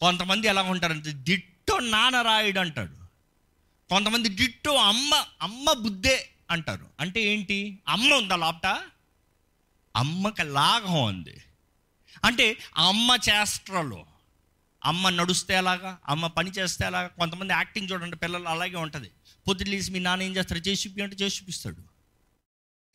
కొంతమంది 0.00 0.46
ఎలా 0.46 0.62
ఉంటారంటే 0.62 1.12
దిట్టో 1.12 1.78
నాన్న 1.78 2.22
రాయుడు 2.22 2.60
అంటాడు 2.60 3.06
కొంతమంది 3.88 4.28
దిట్టో 4.28 4.74
అమ్మ 4.76 5.24
అమ్మ 5.42 5.72
బుద్ధే 5.72 6.28
అంటారు. 6.50 6.86
అంటే 7.00 7.22
ఏంటి? 7.22 7.78
అమ్మ 7.88 8.14
ఉందా 8.14 8.36
లోపట? 8.36 8.66
అమ్మకి 9.96 10.42
లాఘం 10.42 11.04
ఉంది. 11.04 11.42
అంటే 12.24 12.56
అమ్మ 12.76 13.16
చేష్టలో. 13.30 14.06
అమ్మ 14.86 15.08
నడుస్తే 15.08 15.54
ఎలాగా 15.54 15.98
అమ్మ 16.08 16.26
పని 16.26 16.50
చేస్తే 16.50 16.84
అలాగా 16.84 17.06
కొంతమంది 17.06 17.52
యాక్టింగ్ 17.52 17.88
చూడండి 17.92 18.16
పిల్లలు 18.16 18.48
అలాగే 18.48 18.76
ఉంటుంది. 18.76 19.10
పొద్దులేసి 19.48 19.90
మీ 19.90 19.98
నాన్న 19.98 20.22
ఏం 20.22 20.36
చేస్తారు 20.36 20.60
చేసి 20.60 20.88
చూపి 20.88 21.02
అంటే 21.02 21.16
చేసి 21.16 21.42
చూపిస్తాడు 21.42 21.82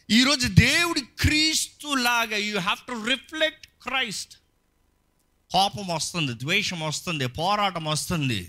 ఈరోజు 0.10 0.48
దేవుడి 0.48 1.02
క్రీస్తు 1.02 1.88
లాగా 1.88 2.38
you 2.38 2.60
have 2.60 2.80
to 2.88 2.94
reflect 3.10 3.68
Christ 3.82 4.34
కోపం 5.52 5.88
వస్తుంది 5.88 6.34
ద్వేషం 6.34 6.80
వస్తుంది 6.80 7.28
పోరాటం 7.28 7.86
వస్తుంది. 7.86 8.42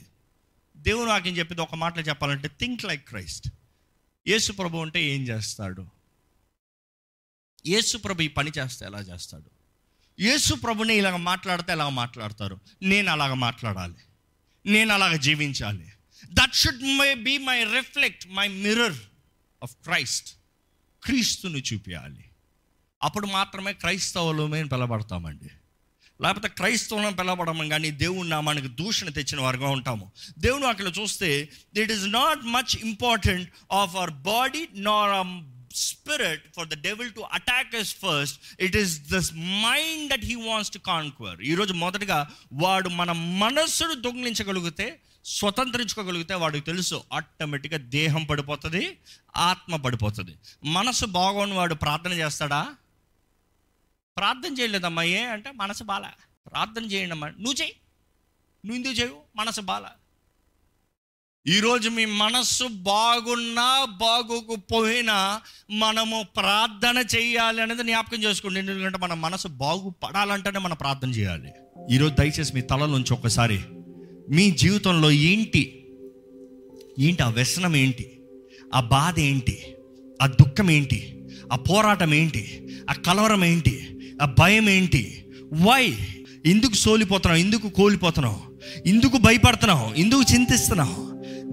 దేవుడు 0.76 1.10
వాక్యం 1.10 1.36
చెప్పింది? 1.36 1.62
ఒక 1.62 1.74
మాటలో 1.74 2.02
చెప్పాలంటే 2.02 2.48
థింక్ 2.60 2.84
లైక్ 2.84 3.08
క్రైస్ట్ 3.08 3.48
యేసు 4.28 4.52
ప్రభు 4.52 4.78
అంటే 4.78 5.00
ఏం 5.04 5.22
చేస్తాడు? 5.22 5.86
యేసు 7.66 7.96
ప్రభు 7.98 8.22
ఈ 8.22 8.28
పని 8.28 8.50
చేస్తే 8.58 8.86
ఎలా 8.86 9.00
చేస్తాడు? 9.00 9.61
యేసు 10.22 10.54
ప్రభుని 10.54 10.94
ఇలాగ 10.94 11.16
మాట్లాడితే 11.16 11.72
ఎలాగ 11.72 11.88
మాట్లాడతారు? 11.88 12.60
నేను 12.82 13.12
అలాగ 13.12 13.34
మాట్లాడాలి. 13.34 13.94
నేను 14.66 14.94
అలాగ 14.94 15.16
జీవించాలి. 15.16 15.92
That 16.32 16.54
should 16.54 16.82
my 16.82 17.14
be 17.14 17.38
my 17.38 17.64
reflect 17.64 18.28
my 18.28 18.48
mirror 18.48 18.96
of 19.62 19.72
Christ 19.72 20.34
క్రీస్తుని 21.04 21.62
చూపించాలి 21.72 22.24
అప్పుడు 23.02 23.26
మాత్రమే 23.26 23.72
క్రైస్తవులమే 23.72 24.64
పిలబడతామండి 24.64 25.50
లేకపోతే 26.22 26.48
క్రైస్తవులను 26.48 27.16
పిలవడం 27.16 27.68
కానీ 27.68 27.90
దేవుని 27.90 28.28
నామానికి 28.28 28.68
దూషణ 28.68 29.08
తెచ్చిన 29.08 29.40
వారుగా 29.40 29.68
ఉంటాము. 29.68 30.12
దేవుని 30.38 30.66
అక్కడ 30.66 30.92
చూస్తే 31.00 31.48
it 31.76 31.92
is 31.92 32.12
not 32.12 32.44
much 32.44 32.76
important 32.80 33.50
of 33.72 33.96
our 33.96 34.10
body 34.10 34.68
nor 34.74 35.10
spirit 35.76 36.54
for 36.56 36.68
the 36.68 36.82
devil 36.82 37.12
to 37.12 37.20
attack 37.20 37.74
as 37.74 37.94
first 37.94 38.40
it 38.60 38.76
is 38.76 39.00
this 39.00 39.34
mind 39.34 40.12
that 40.12 40.24
he 40.24 40.34
wants 40.34 40.72
to 40.72 40.78
conquer 40.78 41.40
ఈరోజు 41.40 41.72
మొదటగా 41.72 42.30
వాడు 42.52 42.88
మన 42.88 43.12
మనస్సును 43.12 43.94
దొంగిలించగలిగితే 43.94 45.00
స్వతంత్రించుకోగలిగితే 45.24 46.34
వాడికి 46.34 46.66
తెలుసు 46.66 47.04
ఆటోమేటిక్గా 47.12 47.78
దేహం 47.78 48.24
పడిపోతుంది 48.24 48.98
ఆత్మ 49.36 49.76
పడిపోతుంది. 49.76 50.34
మనసు 50.64 51.06
బాగోని 51.06 51.52
వాడు 51.52 51.74
ప్రార్థన 51.74 52.12
చేస్తాడా? 52.12 52.74
ప్రార్థన 54.16 54.54
చేయలేదమ్మా 54.60 55.02
ఏ 55.02 55.24
అంటే 55.24 55.50
మనసు 55.50 55.84
బాల. 55.84 56.10
ప్రార్థన 56.46 56.84
చేయండి 56.84 57.12
అమ్మా 57.12 57.28
నువ్వు 57.28 57.52
చేయి. 57.52 57.72
నువ్వు 58.66 58.76
ఎందుకు 58.76 58.92
చేయవు? 58.92 59.22
మనసు 59.36 59.60
బాల. 59.60 59.86
ఈరోజు 61.48 61.88
మీ 61.88 62.04
మనస్సు 62.04 62.64
బాగున్నా 62.64 63.84
బాగోకపోయినా 63.84 65.40
మనము 65.70 66.24
ప్రార్థన 66.36 67.04
చేయాలి 67.16 67.62
అనేది 67.62 67.82
జ్ఞాపకం 67.82 68.22
చేసుకోండి. 68.22 68.60
ఎందుకంటే 68.60 68.98
మన 68.98 69.14
మనసు 69.14 69.48
బాగుపడాలంటేనే 69.48 70.58
మనం 70.58 70.76
ప్రార్థన 70.76 71.10
చేయాలి. 71.10 71.48
ఈరోజు 71.90 72.14
దయచేసి 72.14 72.54
మీ 72.54 72.60
తలలోంచి 72.60 73.12
ఒకసారి 73.12 73.60
మీ 74.30 74.50
జీవితంలో 74.50 75.10
ఏంటి? 75.10 75.84
ఏంటి 76.98 77.22
ఆ 77.22 77.28
వ్యసనం 77.28 77.76
ఏంటి? 77.76 78.20
ఆ 78.74 78.80
బాధ 78.80 79.18
ఏంటి? 79.18 79.76
ఆ 80.22 80.26
దుఃఖం 80.26 80.70
ఏంటి? 80.70 81.28
ఆ 81.52 81.56
పోరాటం 81.56 82.14
ఏంటి? 82.14 82.68
ఆ 82.90 82.92
కలవరం 82.92 83.44
ఏంటి? 83.44 83.98
ఆ 84.22 84.34
భయం 84.38 84.68
ఏంటి? 84.68 85.24
వై 85.54 85.98
ఎందుకు 86.46 86.74
సోలిపోతున్నావు? 86.74 87.44
ఎందుకు 87.44 87.68
కోల్పోతున్నావు? 87.68 88.40
ఎందుకు 88.86 89.16
భయపడుతున్నావు? 89.16 89.94
ఎందుకు 89.94 90.22
చింతిస్తున్నావు? 90.34 91.11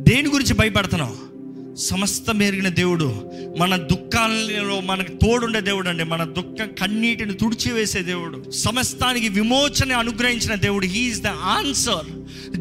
దేని 0.09 0.29
గురించి 0.29 0.53
భయపడుతున్నావు? 0.53 1.29
సమస్త 1.75 2.31
మెరిగిన 2.31 2.69
దేవుడు 2.69 3.31
మన 3.57 3.75
దుఃఖాలలో 3.75 4.79
మనకు 4.79 5.11
తోడుండే 5.11 5.61
దేవుడు 5.61 5.89
అండి 5.89 6.03
మన 6.03 6.23
దుఃఖ 6.23 6.69
కన్నీటిని 6.81 7.33
తుడిచివేసే 7.33 8.01
దేవుడు. 8.01 8.51
సమస్తానికి 8.51 9.29
విమోచన 9.29 9.93
అనుగ్రహించిన 9.93 10.55
దేవుడు. 10.55 10.85
He is 10.85 11.21
the 11.21 11.27
answer 11.27 12.05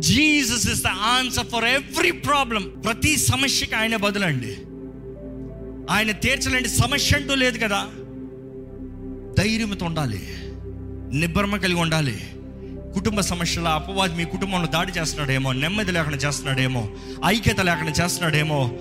Jesus 0.00 0.68
is 0.68 0.82
the 0.82 0.86
answer 0.86 1.46
for 1.46 1.64
every 1.64 2.10
problem 2.10 2.72
ప్రతి 2.84 3.16
సమస్యకి 3.16 3.74
ఆయన 3.74 3.96
బదులండి. 3.96 4.56
ఆయన 5.90 6.10
తీర్చలేండి 6.10 6.68
సమస్య 6.68 7.16
అంటూ 7.16 7.34
లేదు 7.34 7.58
కదా. 7.58 7.86
ధైర్యంతో 9.38 9.86
ఉండాలి. 9.86 10.22
నిబ్బరమ 11.18 11.56
కలిగి 11.56 11.80
ఉండాలి. 11.80 12.20
కుటుంబ 12.94 13.20
సమస్యల 13.20 13.68
అపవాది 13.68 14.14
మీ 14.14 14.24
కుటుంబంలో 14.24 14.68
దాడి 14.68 14.92
చేస్తున్నాడేమో 14.92 15.52
నెమ్మది 15.52 15.92
లేకుండా 15.92 16.16
చేస్తున్నాడేమో 16.16 16.88
ఐక్యత 17.26 17.60
లేకుండా 17.60 18.04
చేస్తున్నాడేమో. 18.04 18.72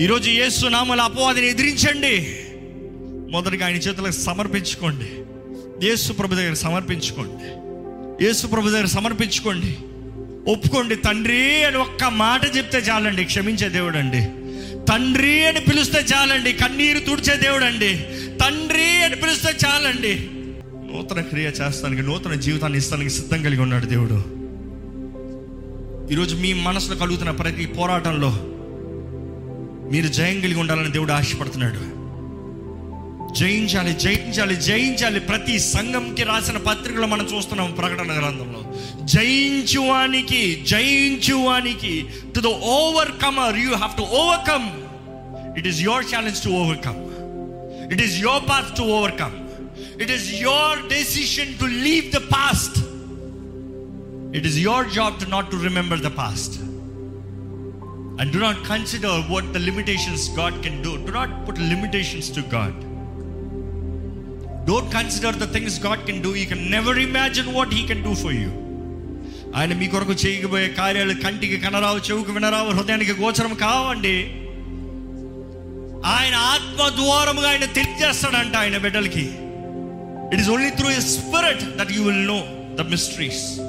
ఈరోజు 0.00 0.30
ఏసు 0.30 0.66
నామల 0.66 1.00
అపవాదిని 1.00 1.48
ఎదిరించండి. 1.48 2.36
మొదటిగా 3.32 3.66
ఆయన 3.66 3.76
చేతులకు 3.76 4.12
సమర్పించుకోండి. 4.12 5.08
యేసు 5.86 6.12
ప్రభు 6.12 6.34
దగ్గర 6.34 6.54
సమర్పించుకోండి. 6.54 7.46
యేసు 8.24 8.46
ప్రభు 8.46 8.70
దగ్గర 8.70 8.84
సమర్పించుకోండి. 8.84 9.76
ఒప్పుకోండి 10.52 10.96
తండ్రి 10.96 11.64
అని 11.64 11.76
ఒక్క 11.76 12.04
మాట 12.04 12.56
చెప్తే 12.56 12.78
చాలండి 12.78 13.24
క్షమించే 13.24 13.68
దేవుడు 13.68 13.98
అండి 13.98 14.28
తండ్రి 14.92 15.46
అని 15.46 15.60
పిలిస్తే 15.60 16.04
చాలండి 16.14 16.52
కన్నీరు 16.52 16.98
తుడిచే 16.98 17.36
దేవుడు 17.36 17.64
అండి 17.64 17.98
తండ్రి 18.44 19.04
అని 19.04 19.16
పిలిస్తే 19.16 19.68
చాలండి. 19.68 20.28
నూతన 20.92 21.20
క్రియ 21.20 21.44
చేస్తానికి 21.44 22.02
నూతన 22.02 22.34
జీవితాన్ని 22.34 22.78
ఇస్తానికి 22.78 23.10
సిద్ధం 23.10 23.42
కలిగి 23.42 23.60
ఉన్నాడు 23.60 23.86
దేవుడు. 23.86 24.14
ఈరోజు 26.12 26.36
మీ 26.36 26.52
మనసులో 26.52 26.96
కలుగుతున్న 26.96 27.30
ప్రతి 27.30 27.66
పోరాటంలో 27.66 28.32
మీరు 29.92 30.08
జయం 30.08 30.40
కలిగి 30.40 30.60
ఉండాలని 30.60 30.92
దేవుడు 30.92 31.12
ఆశపడుతున్నాడు. 31.12 32.02
జయించాలి 33.34 33.92
జయించాలి 33.92 34.56
జయించాలి. 34.56 35.20
ప్రతి 35.20 35.58
సంఘంకి 35.58 36.22
రాసిన 36.22 36.56
పత్రికలో 36.56 37.06
మనం 37.06 37.28
చూస్తున్నాం 37.36 37.70
ప్రకటన 37.70 38.06
గ్రంథంలో. 38.06 38.62
జయించువానికి 39.04 40.64
జయించువానికి 40.68 42.04
to 42.34 42.40
the 42.40 42.46
overcomer 42.46 43.58
you 43.58 43.74
have 43.74 43.96
to 43.96 44.02
overcome 44.02 44.68
it 45.58 45.66
is 45.66 45.80
your 45.80 46.04
challenge 46.14 46.44
to 46.44 46.48
overcome 46.48 47.00
it 47.92 48.02
is 48.02 48.20
your 48.20 48.42
path 48.50 48.76
to 48.76 48.82
overcome 48.82 49.32
It 50.03 50.13
is 50.17 50.27
your 50.41 50.79
decision 50.95 51.51
to 51.61 51.67
leave 51.85 52.07
the 52.17 52.21
past 52.35 52.77
it 54.37 54.47
is 54.51 54.59
your 54.67 54.89
job 54.99 55.17
to 55.23 55.27
not 55.35 55.49
to 55.55 55.59
remember 55.69 56.03
the 56.07 56.11
past 56.21 56.57
and 58.19 58.31
do 58.31 58.39
not 58.39 58.63
consider 58.65 59.11
what 59.23 59.53
the 59.53 59.59
limitations 59.61 60.29
God 60.31 60.53
can 60.63 60.81
do. 60.81 60.91
Do 60.99 61.11
not 61.11 61.45
put 61.45 61.57
limitations 61.65 62.29
to 62.31 62.41
God. 62.53 62.73
Don't 64.67 64.91
consider 64.91 65.31
the 65.33 65.47
things 65.47 65.77
God 65.79 65.99
can 66.07 66.21
do. 66.21 66.33
You 66.33 66.47
can 66.47 66.69
never 66.69 66.97
imagine 66.99 67.53
what 67.53 67.71
He 67.71 67.83
can 67.85 68.01
do 68.03 68.15
for 68.23 68.33
you. 68.33 68.49
ఆయన 69.57 69.73
మీ 69.79 69.85
కొరకు 69.87 70.13
చేయబోయే 70.21 70.67
కార్యాలు 70.79 71.13
కంటికి 71.21 71.57
కనరావు 71.65 71.99
చెవుకు 72.07 72.31
వినరావు 72.37 72.71
హృదయానికి 72.77 73.13
గోచరం 73.21 73.53
కావండి 73.61 74.17
ఆయన 76.15 76.35
ఆత్మ 76.53 76.89
ద్వారముగా 76.97 77.47
ఆయన 77.51 77.65
తెలియజేస్తాడంట 77.77 78.55
ఆయన 78.63 78.77
బిడ్డలకి 78.85 79.23
it 80.32 80.40
is 80.40 80.50
only 80.50 80.70
through 80.70 80.90
a 80.90 81.00
spirit 81.00 81.76
that 81.76 81.92
you 81.92 82.02
will 82.02 82.26
know 82.26 82.44
the 82.74 82.80
mysteries 82.80 83.60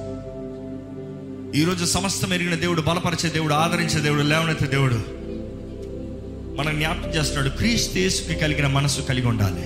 ఈరోజు 1.58 1.86
సమస్తం 1.86 2.34
ఎరిగిన 2.34 2.56
దేవుడు 2.56 2.82
బలపరిచే 2.82 3.30
దేవుడు 3.30 3.54
ఆదరించే 3.54 4.00
దేవుడు 4.00 4.22
లేవనెత్తే 4.22 4.66
దేవుడు 4.68 5.24
మనం 6.62 6.80
జ్ఞాపకం 6.80 7.10
చేస్తున్నాడు. 7.10 7.50
క్రీస్తు 7.50 7.98
యేసుకి 7.98 8.36
కలిగిన 8.36 8.68
మనసు 8.68 9.02
కలిగి 9.02 9.28
ఉండాలి. 9.28 9.62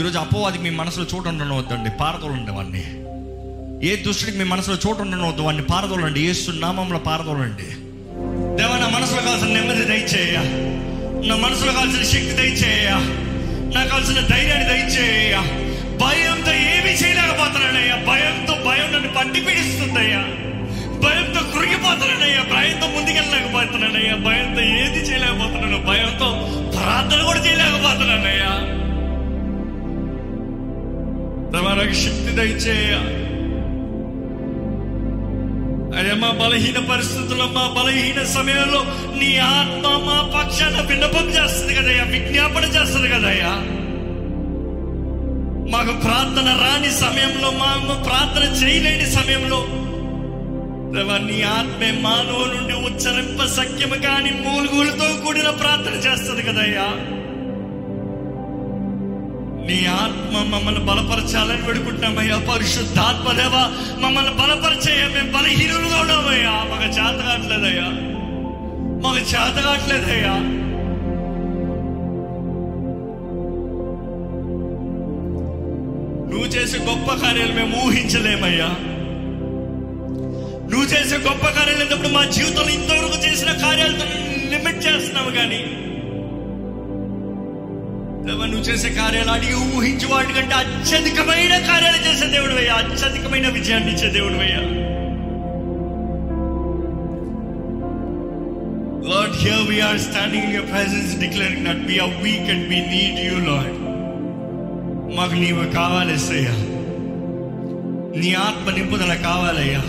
ఈరోజు 0.00 0.18
అపోవాదికి 0.18 0.62
మీ 0.62 0.70
మనసులో 0.70 1.06
చోటు 1.14 1.28
ఉండనవద్దండి 1.28 1.90
పారదోలండి 2.00 2.50
వాడిని 2.50 2.84
ఏ 3.88 3.96
దుష్టుడికి 3.96 4.38
మీ 4.38 4.44
మనసులో 4.44 4.76
చోటు 4.88 5.02
ఉండనవద్దు 5.02 5.42
వాడిని 5.42 5.62
పారదోలండి 5.62 6.20
యేసు 6.20 6.50
నామంలో 6.50 6.98
పారదోలండి 6.98 7.66
దేవా 8.56 8.78
నా 8.78 8.88
మనసులో 8.88 9.22
కావాల్సిన 9.22 9.48
నెమ్మది 9.48 9.84
దయచేయ. 9.84 10.36
నా 11.28 11.36
మనసులో 11.36 11.72
కావాల్సిన 11.72 12.02
శక్తి 12.02 12.32
దయచేయ. 12.32 12.90
నాకు 13.74 13.88
కావాల్సిన 13.88 14.20
ధైర్యాన్ని 14.20 14.68
దయచేయ. 14.68 15.36
భయం 15.96 16.41
ఏమి 16.92 17.00
చేయలేకపోతున్నానయ్యా 17.00 17.96
భయంతో 17.96 18.52
భయం 18.52 18.92
నన్ను 18.92 19.08
పట్టి 19.08 19.40
పీడిస్తుందయ్యా. 19.40 20.18
భయంతో 21.02 21.40
కృంగిపోతున్నానయ్యా. 21.40 22.42
భయంతో 22.42 22.86
ముందుకెళ్ళలేకపోతున్నానయ్యా. 22.86 24.14
భయంతో 24.14 24.60
ఏది 24.62 25.10
చేయలేకపోతున్నాను 25.10 25.78
భయంతో 25.78 26.28
ప్రార్థన 26.70 27.22
కూడా 27.22 27.38
చేయలేకపోతున్నానయ్యా. 27.38 28.82
తమరకు 31.58 31.92
శక్తి 31.92 32.36
దయచేయ. 32.36 32.94
అయ్యా 35.98 36.14
మా 36.14 36.30
బలహీన 36.30 36.78
పరిస్థితుల్లో 36.90 37.46
మా 37.46 37.82
బలహీన 37.82 38.22
సమయంలో 38.22 38.84
నీ 39.18 39.38
ఆత్మ 39.38 39.88
మా 39.88 40.40
పక్షాన 40.40 40.80
విన్నపం 40.80 41.28
చేస్తుంది 41.28 41.74
కదయ్యా. 41.74 42.04
విజ్ఞాపన 42.04 42.64
చేస్తుంది 42.64 43.08
కదయ్యా. 43.08 43.81
మాకు 45.72 45.92
ప్రార్థన 46.00 46.48
రాని 46.62 46.90
సమయంలో 46.96 47.50
మాకు 47.58 47.94
ప్రార్థన 48.02 48.44
చేయలేని 48.60 49.06
సమయంలో 49.10 49.60
నీ 51.26 51.36
ఆత్మే 51.50 51.90
మానవ 52.00 52.40
నుండి 52.46 52.74
ఉచ్చరింప 52.86 53.44
సఖ్యము 53.54 53.96
కాని 53.96 54.30
మూలుగులతో 54.42 55.06
కూడిన 55.22 55.50
ప్రార్థన 55.52 55.94
చేస్తుంది 56.06 56.42
కదయ్యా. 56.42 56.86
నీ 59.66 59.78
ఆత్మ 59.96 60.34
మమ్మల్ని 60.50 60.80
బలపరచాలని 60.80 61.62
పెడుకుంటున్నామయ్యా 61.62 62.38
పరిశుద్ధాత్మదేవా 62.48 63.62
మమ్మల్ని 64.00 64.32
బలపరిచేయ 64.32 65.02
మేము 65.14 65.32
బలహీనులుగా 65.32 65.98
ఉన్నామయ్యా. 66.00 66.54
మాకు 66.70 66.88
చేత 66.90 67.18
కావట్లేదయ్యా 67.22 67.88
మాకు 69.04 69.22
చేత 69.32 69.56
కావట్లేదయ్యా 69.58 70.34
చేసే 76.54 76.78
గొప్ప 76.88 77.14
కార్యాలు 77.22 77.52
మేము 77.52 77.76
ఊహించలేమయ్యా. 77.84 78.68
నువ్వు 80.70 80.86
చేసే 80.94 81.16
గొప్ప 81.28 81.44
కార్యాలు 81.56 81.78
లేనప్పుడు 81.80 82.08
మా 82.08 82.24
జీవితంలో 82.36 82.72
ఇంతవరకు 82.78 83.18
చేసిన 83.26 83.50
కార్యాలతో 83.64 84.06
లిమిట్ 84.52 84.86
చేస్తున్నావు 84.86 85.30
కానీ. 85.30 85.60
దేవా, 88.26 88.44
నువ్వు 88.46 88.64
చేసే 88.68 88.88
కార్యాలు 88.98 89.30
అడిగి 89.30 89.56
ఊహించి 89.76 90.06
వాటి 90.06 90.32
కంటే 90.32 90.54
అత్యధికమైన 90.54 91.54
కార్యాలు 91.70 92.00
చేసే 92.06 92.26
దేవుడు 92.26 92.54
అయ్యా 92.54 92.74
అత్యధికమైన 92.82 93.48
విజయాన్ని 93.58 93.92
ఇచ్చే 93.96 94.10
దేవుడు 94.18 94.40
అయ్యా 94.46 94.62
Lord, 99.04 99.32
here 99.36 99.62
we 99.68 99.78
are 99.82 99.98
standing 100.00 100.44
in 100.44 100.50
your 100.50 100.66
presence 100.66 101.14
declaring 101.16 101.64
that 101.64 101.80
we 101.88 101.96
are 102.00 102.12
weak 102.22 102.44
and 102.48 102.62
we 102.68 102.78
need 102.86 103.18
you, 103.20 103.36
Lord. 103.46 103.72
మాకు 105.16 105.34
నీవు 105.34 105.64
కావాలేసయ్యా 105.74 106.54
నీ 108.16 108.34
ఆత్మ 108.34 108.70
నింపుదల 108.70 109.14
కావాలయ్యా 109.14 109.82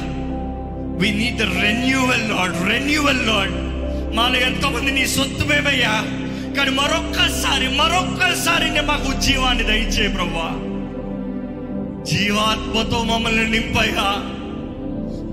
we 1.00 1.12
need 1.12 1.38
the 1.38 1.42
renewal 1.42 2.30
Lord 2.30 2.70
renewal 2.70 3.28
Lord 3.28 3.56
మాలో 4.16 4.40
ఎంతోమంది 4.40 4.92
నీ 4.92 5.08
సొత్తు 5.08 5.46
మేమయ్యా. 5.46 5.94
కానీ 6.56 6.72
మరొక్కసారి 6.72 7.68
మరొక్కసారి 7.78 8.82
మాకు 8.82 9.14
జీవాన్ని 9.20 9.64
దయచే 9.64 10.08
ప్రభా 10.08 10.50
జీవాత్మతో 12.04 13.04
మమ్మల్ని 13.04 13.48
నింపయ్యా. 13.48 14.08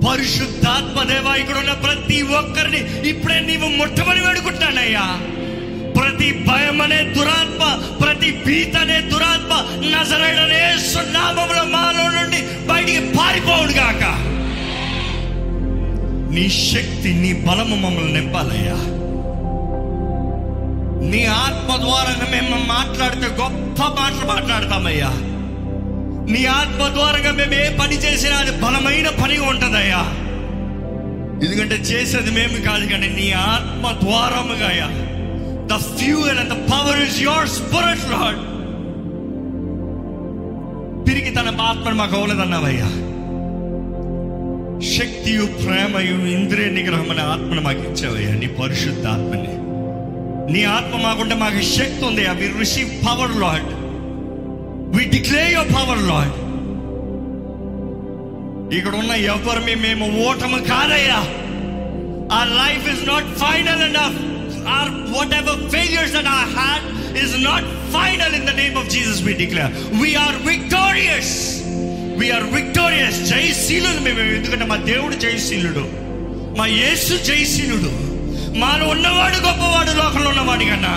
పరిశుద్ధాత్మ 0.09 1.03
దేవా 1.03 1.35
ఇక్కడ 1.35 1.59
ఉన్న 1.59 1.72
ప్రతి 1.72 2.22
ఒక్కరిని 2.22 3.09
ఇప్పుడే 3.09 3.40
నీవు 3.40 3.68
ముట్టమని 3.79 4.20
వేడుకుంటానయ్యా. 4.20 5.07
ప్రతి 6.00 6.44
భయం 6.48 6.82
అనే 6.82 7.02
దురాత్మ 7.02 7.82
ప్రతి 8.02 8.42
భీత 8.46 8.76
అనే 8.76 9.00
దురాత్మ 9.00 9.52
నజరడనే 9.86 10.78
సున్నామంలో 10.78 11.64
మాలో 11.64 12.20
నుండి 12.20 12.66
బయటికి 12.66 13.00
పారిపోవుడు 13.18 13.72
గాక. 13.72 14.04
నీ 16.34 16.48
శక్తి 16.48 17.12
నీ 17.12 17.32
బలము 17.32 17.76
మమ్మల్ని 17.76 18.12
నింపాలయ్యా. 18.12 18.74
నీ 21.10 21.26
ఆత్మ 21.26 21.76
ద్వారా 21.76 22.26
మేము 22.30 22.66
మాట్లాడితే 22.66 23.26
గొప్ప 23.26 24.00
మాటలు 24.00 24.26
మాట్లాడతామయ్యా. 24.26 25.10
నీ 26.32 26.46
ఆత్మ 26.46 26.88
ద్వారా 26.88 27.32
మేము 27.32 27.54
ఏ 27.54 27.76
పని 27.80 27.94
చేసినా 27.94 28.36
అది 28.36 28.50
బలమైన 28.50 29.08
పని 29.08 29.38
ఉంటుందయ్యా. 29.38 30.02
ఎందుకంటే 31.44 31.74
చేసేది 31.74 32.30
మేము 32.30 32.62
కాదు 32.62 32.86
కానీ 32.86 33.08
నీ 33.08 33.32
ఆత్మ 33.32 33.92
ద్వారముగా 34.04 34.70
the 35.70 35.76
fuel 35.92 36.38
and 36.38 36.52
the 36.54 36.59
power 36.72 37.00
is 37.04 37.18
your 37.22 37.48
spirit 37.56 38.06
Lord 38.14 38.40
తిరిగి 41.06 41.30
తన 41.30 41.54
ఆత్మను 41.62 41.96
మాకు 42.00 42.14
అవ్వలేదన్నావయ్యా 42.16 42.90
శక్తియు 44.90 45.44
ప్రేమయు 45.56 46.14
ఇంద్రియ 46.35 46.68
నిగ్రహం 46.76 47.09
అనే 47.14 47.24
ఆత్మను 47.33 47.62
మాకు 47.62 47.83
ఇచ్చావయ్యా 47.88 48.33
నీ 48.35 48.48
పరిశుద్ధ 48.61 49.04
ఆత్మని 49.09 49.52
నీ 50.54 50.62
ఆత్మ 50.76 50.94
మాకుంటే 51.02 51.35
మాకు 51.42 51.61
శక్తి 51.74 52.02
ఉంది 52.06 52.22
we 52.38 52.46
receive 52.61 52.92
power 53.04 53.35
Lord 53.42 53.68
we 54.94 55.02
declare 55.14 55.52
your 55.52 55.72
power 55.76 56.02
Lord 56.11 56.37
ఇక్కడ 58.78 58.94
ఉన్న 58.94 59.12
ఎవరిని 59.30 59.74
మేము 59.85 60.06
ఓటము 60.26 60.59
కాదయ్యా 60.70 61.20
our 62.38 62.50
life 62.61 62.85
is 62.92 63.04
not 63.09 63.30
final 63.38 63.83
and 63.87 64.00
our 64.68 64.90
whatever 65.34 65.70
failures 65.70 66.12
that 66.12 66.26
I 66.26 66.42
had 66.60 67.16
is 67.16 67.44
not 67.44 67.64
final 67.96 68.34
in 68.34 68.46
the 68.46 68.50
name 68.50 68.76
of 68.76 68.90
Jesus 68.90 69.22
we 69.22 69.32
declare 69.32 69.72
we are 70.02 70.36
victorious 70.48 71.62
we are 72.20 72.44
victorious 72.44 73.18
జయశీలుడు 73.30 74.00
మేము. 74.00 74.20
ఎందుకంటే 74.20 74.64
మా 74.64 74.76
దేవుడు 74.76 75.14
జయశీలుడు. 75.14 75.84
మా 76.58 76.66
యేసు 76.66 77.24
జయశీలుడు. 77.24 78.10
మాలో 78.58 78.88
ఉన్నవాడు 78.88 79.36
గొప్పవాడు 79.36 79.90
లోకంలో 79.90 80.30
ఉన్నవాడి 80.30 80.64
కన్నా 80.64 80.94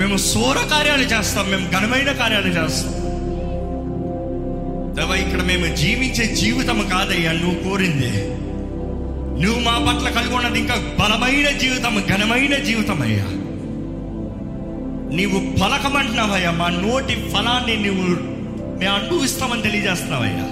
మేము 0.00 0.16
సూర 0.16 0.58
కార్యాలు 0.72 1.02
చేస్తాం. 1.02 1.50
మేము 1.50 1.70
ఘనమైన 1.70 2.12
కార్యాలు 2.12 2.48
చేస్తాం. 2.48 2.92
దేవా 4.96 5.14
ఇక్కడ 5.14 5.42
మేము 5.42 5.76
జీవించే 5.76 6.34
జీవితం 6.34 6.88
కాదయ్యా 6.92 7.32
నువ్వు 7.32 7.68
కోరింది. 7.68 8.12
నువ్వు 9.42 9.60
మా 9.60 9.78
పట్ల 9.78 10.08
కలిగి 10.08 10.34
ఉన్నది 10.34 10.58
ఇంకా 10.58 10.74
బలమైన 11.00 11.50
జీవితం 11.58 12.04
ఘనమైన 12.08 12.54
జీవితం 12.58 13.02
అయ్యా 13.02 13.26
నీవు 15.16 15.38
పలకమంటున్నావయ్యా 15.60 16.50
మా 16.50 16.68
నోటి 16.68 17.14
ఫలాన్ని 17.32 17.76
నువ్వు 17.76 18.08
మేము 18.78 18.94
అనుభవిస్తామని 18.94 19.62
తెలియజేస్తున్నావయ్యా. 19.62 20.46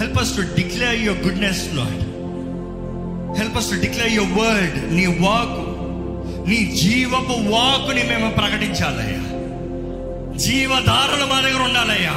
Help 0.00 0.18
us 0.20 0.36
to 0.36 0.42
declare 0.56 1.00
your 1.02 1.22
goodness 1.24 1.74
Lord 1.74 2.02
help 3.38 3.56
us 3.56 3.70
to 3.70 3.74
declare 3.74 4.12
your 4.12 4.32
word 4.38 4.94
నీ 4.94 5.06
వాక్ 5.20 5.56
నీ 6.48 6.66
జీవపు 6.76 7.36
వాకుని 7.50 8.02
మేము 8.02 8.30
ప్రకటించాలయ్యా. 8.30 9.22
జీవధారలు 10.38 11.26
మా 11.26 11.40
దగ్గర 11.40 11.62
ఉండాలయ్యా. 11.62 12.16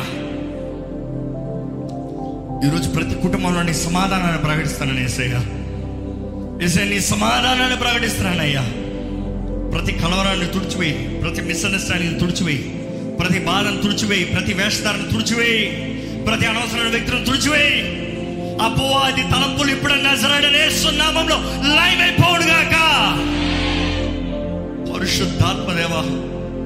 ఈరోజు 2.66 2.90
ప్రతి 2.90 3.16
కుటుంబంలో 3.16 3.64
నీ 3.64 3.74
సమాధానాన్ని 3.74 4.42
ప్రకటిస్తానని 4.42 5.04
ఏసయ్యా 5.04 5.42
ఏసయ్య 6.66 6.90
నీ 6.90 7.00
సమాధానాన్ని 7.00 7.78
ప్రకటిస్తున్నానయ్యా 7.78 8.64
ప్రతి 9.72 9.92
కలవరాన్ని 9.92 10.46
తుడిచివేయి 10.46 11.22
ప్రతి 11.22 11.42
మిస్అండర్స్టాండింగ్ 11.42 12.20
తుడిచివేయి 12.20 12.64
ప్రతి 13.20 13.40
బాధను 13.40 13.82
తుడిచివేయి 13.82 14.26
ప్రతి 14.26 14.54
వేషధారను 14.54 15.12
తుడిచివేయి 15.12 15.64
ప్రతి 16.28 16.46
అనవసరమైన 16.46 16.90
వ్యక్తులను 16.90 17.26
తుడిచివేయి. 17.26 17.78
అపోవాది 18.62 19.22
తలంపులు 19.22 19.72
ఇప్పుడు 19.72 19.94
నజరాడనేస్తున్నామంలో 19.94 21.38
లైవ్ 21.76 22.02
అయిపోవుడుగాక 22.02 22.76
పరిశుద్ధాత్మదేవ 24.94 25.94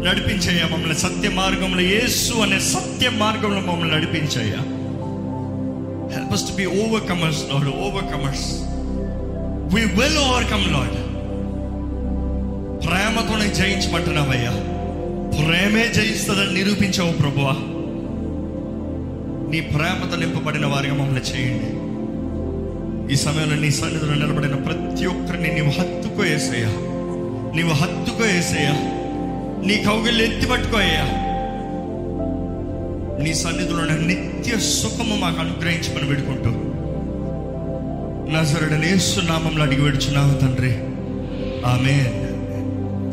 నడిపించయ్యా 0.06 0.68
మమ్మల్ని 0.68 0.96
సత్య 0.96 1.30
మార్గంలో 1.30 1.82
యేసు 1.82 2.34
అనే 2.34 2.60
సత్య 2.60 3.10
మార్గంలో 3.10 3.62
మమ్మల్ని 3.62 3.96
నడిపించయ్యా. 3.96 4.62
Help 6.16 6.34
us 6.34 6.42
to 6.42 6.54
be 6.58 6.66
overcomers 6.84 7.38
lord 7.52 7.68
overcomers. 7.86 8.44
We 9.74 9.82
will 9.98 10.18
overcome 10.26 10.66
lord. 10.76 10.96
ప్రేమతోనే 12.86 13.54
జయించమంటున్నావయ్యా 13.54 14.52
ప్రేమే 15.38 15.88
జయిస్తుందని 15.94 16.54
నిరూపించావు 16.54 17.12
ప్రభువా. 17.12 17.54
నీ 19.52 19.62
ప్రేమతో 19.62 20.16
నింపబడిన 20.16 20.66
వారిగా 20.66 20.94
మమ్మల్ని 20.94 21.22
చేయండి. 21.22 21.86
ఈ 23.14 23.16
సమయంలో 23.16 23.56
నీ 23.56 23.72
సన్నిధిలో 23.72 24.14
నిలబడిన 24.14 24.56
ప్రతి 24.56 25.06
ఒక్కరిని 25.06 25.54
నీవు 25.54 25.68
హత్తుకో 25.68 26.22
వేసేయా 26.22 26.70
నీవు 27.56 27.74
హత్తుకో 27.74 28.24
వేసేయా 28.24 28.74
నీ 29.68 29.84
కౌగిళ్ళు 29.84 30.24
ఎత్తి 30.24 30.48
పట్టుకోయ్యా 30.48 31.25
నీ 33.24 33.34
సన్నిధిలో 33.34 33.86
నిత్య 33.86 34.60
సుఖము 34.60 35.16
మాకు 35.16 35.40
అనుగ్రహించమని 35.40 36.08
వేడుకుంటూ 36.10 36.50
నజరుడని 38.32 39.00
నామంలో 39.28 39.64
అడిగి 39.64 39.82
పెడుచున్నావు 39.82 40.38
తండ్రి. 40.40 40.72
ఆమె 41.66 42.25